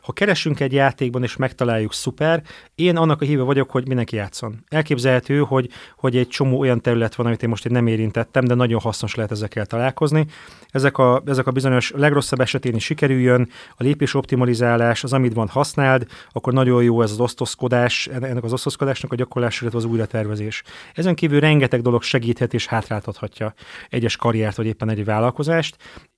ha 0.00 0.12
keresünk 0.12 0.60
egy 0.60 0.72
játékban 0.72 1.22
és 1.22 1.36
megtaláljuk, 1.36 1.92
szuper. 1.92 2.42
Én 2.74 2.96
annak 2.96 3.20
a 3.20 3.24
híve 3.24 3.42
vagyok, 3.42 3.70
hogy 3.70 3.86
mindenki 3.86 4.16
játszon. 4.16 4.64
Elképzelhető, 4.68 5.38
hogy, 5.38 5.68
hogy 5.96 6.16
egy 6.16 6.28
csomó 6.28 6.58
olyan 6.58 6.80
terület 6.80 7.14
van, 7.14 7.26
amit 7.26 7.42
én 7.42 7.48
most 7.48 7.66
én 7.66 7.72
nem 7.72 7.86
érintettem, 7.86 8.44
de 8.44 8.54
nagyon 8.54 8.80
hasznos 8.80 9.14
lehet 9.14 9.30
ezekkel 9.30 9.66
találkozni. 9.66 10.26
Ezek 10.70 10.98
a, 10.98 11.22
ezek 11.26 11.46
a 11.46 11.50
bizonyos 11.50 11.92
legrosszabb 11.96 12.40
esetén 12.40 12.74
is 12.74 12.84
sikerüljön, 12.84 13.48
a 13.76 13.82
lépés 13.82 14.14
optimalizálás, 14.14 15.04
az 15.04 15.12
amit 15.12 15.34
van 15.34 15.48
használd, 15.48 16.06
akkor 16.30 16.52
nagyon 16.52 16.82
jó 16.82 17.02
ez 17.02 17.10
az 17.10 17.20
osztozkodás, 17.20 18.06
ennek 18.06 18.44
az 18.44 18.52
osztozkodásnak 18.52 19.12
a 19.12 19.16
gyakorlás, 19.16 19.60
illetve 19.60 19.78
az 19.78 19.84
újratervezés. 19.84 20.62
Ezen 20.94 21.14
kívül 21.14 21.40
rengeteg 21.40 21.80
dolog 21.80 22.02
segíthet 22.02 22.54
és 22.54 22.66
hátráltathatja 22.66 23.54
egyes 23.90 24.16
karriert, 24.16 24.56
vagy 24.56 24.66
éppen 24.66 24.88
egy 24.88 25.04
vállalkozást, 25.04 25.40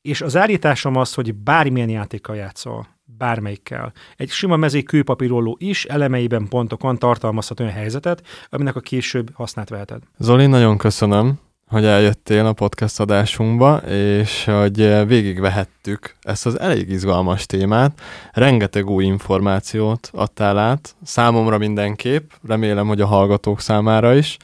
és 0.03 0.21
az 0.21 0.37
állításom 0.37 0.97
az, 0.97 1.15
hogy 1.15 1.35
bármilyen 1.35 1.89
játékkal 1.89 2.37
játszol, 2.37 2.87
bármelyikkel. 3.05 3.93
Egy 4.17 4.31
sima 4.31 4.57
mezé 4.57 4.83
kőpapírolló 4.83 5.57
is 5.61 5.85
elemeiben, 5.85 6.49
pontokon 6.49 6.99
tartalmazhat 6.99 7.61
olyan 7.61 7.73
helyzetet, 7.73 8.23
aminek 8.49 8.77
a 8.77 8.81
később 8.81 9.31
hasznát 9.35 9.69
veheted. 9.69 10.03
Zoli, 10.19 10.47
nagyon 10.47 10.79
köszönöm, 10.79 11.39
hogy 11.67 11.85
eljöttél 11.85 12.47
a 12.47 12.53
podcast 12.53 13.01
adásunkba, 13.01 13.77
és 13.77 14.45
hogy 14.45 15.07
végigvehettük 15.07 16.17
ezt 16.21 16.47
az 16.47 16.61
elég 16.61 16.91
izgalmas 16.91 17.47
témát. 17.47 18.01
Rengeteg 18.33 18.91
új 18.91 19.05
információt 19.05 20.11
adtál 20.13 20.59
át, 20.59 20.97
számomra 21.03 21.59
mindenképp, 21.59 22.31
remélem, 22.47 22.87
hogy 22.87 23.01
a 23.01 23.07
hallgatók 23.07 23.61
számára 23.61 24.15
is. 24.15 24.37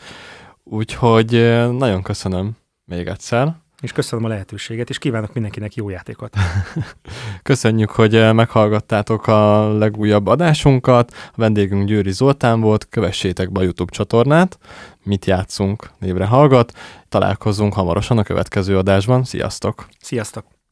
Úgyhogy 0.64 1.35
eh, 1.35 1.69
nagyon 1.69 2.03
köszönöm 2.03 2.51
még 2.85 3.07
egyszer. 3.07 3.55
És 3.81 3.93
köszönöm 3.93 4.25
a 4.25 4.29
lehetőséget, 4.29 4.88
és 4.88 4.99
kívánok 4.99 5.33
mindenkinek 5.33 5.75
jó 5.75 5.88
játékot. 5.88 6.37
Köszönjük, 7.43 7.90
hogy 7.90 8.14
eh, 8.14 8.33
meghallgattátok 8.33 9.27
a 9.27 9.73
legújabb 9.79 10.27
adásunkat. 10.27 11.12
A 11.12 11.35
vendégünk 11.37 11.87
Győri 11.87 12.12
Zoltán 12.12 12.61
volt, 12.61 12.88
kövessétek 12.88 13.53
be 13.53 13.61
a 13.61 13.62
YouTube 13.62 13.93
csatornát, 13.93 14.59
mit 15.03 15.25
játszunk 15.25 15.90
névre 15.99 16.25
hallgat. 16.25 16.73
Találkozunk 17.09 17.75
hamarosan 17.75 18.19
a 18.19 18.23
következő 18.23 18.79
adásban. 18.79 19.25
Sziasztok! 19.25 19.88
Sziasztok! 20.01 20.60